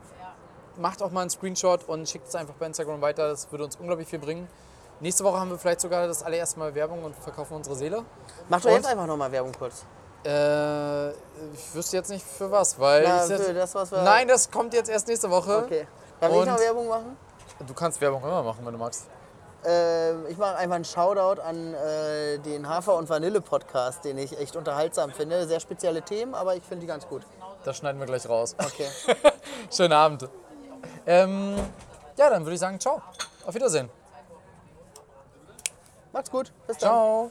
[0.76, 3.28] Macht auch mal einen Screenshot und schickt es einfach bei Instagram weiter.
[3.28, 4.48] Das würde uns unglaublich viel bringen.
[5.00, 8.04] Nächste Woche haben wir vielleicht sogar das allererste Mal Werbung und verkaufen unsere Seele.
[8.48, 9.84] Mach doch jetzt einfach nochmal Werbung kurz.
[10.24, 13.04] Äh, ich wüsste jetzt nicht für was, weil.
[13.04, 15.58] Na, ich jetzt, für das, was wir- Nein, das kommt jetzt erst nächste Woche.
[15.64, 15.86] Okay.
[16.20, 17.16] Darf ich noch Werbung machen?
[17.64, 19.06] Du kannst Werbung immer machen, wenn du magst.
[19.64, 24.56] Ähm, ich mache einfach einen Shoutout an äh, den Hafer- und Vanille-Podcast, den ich echt
[24.56, 25.46] unterhaltsam finde.
[25.46, 27.22] Sehr spezielle Themen, aber ich finde die ganz gut.
[27.64, 28.54] Das schneiden wir gleich raus.
[28.58, 28.88] Okay.
[29.70, 30.28] Schönen Abend.
[31.06, 31.56] Ähm,
[32.16, 33.02] ja, dann würde ich sagen, ciao.
[33.44, 33.90] Auf Wiedersehen.
[36.12, 36.52] Macht's gut.
[36.66, 36.90] Bis dann.
[36.90, 37.30] Ciao.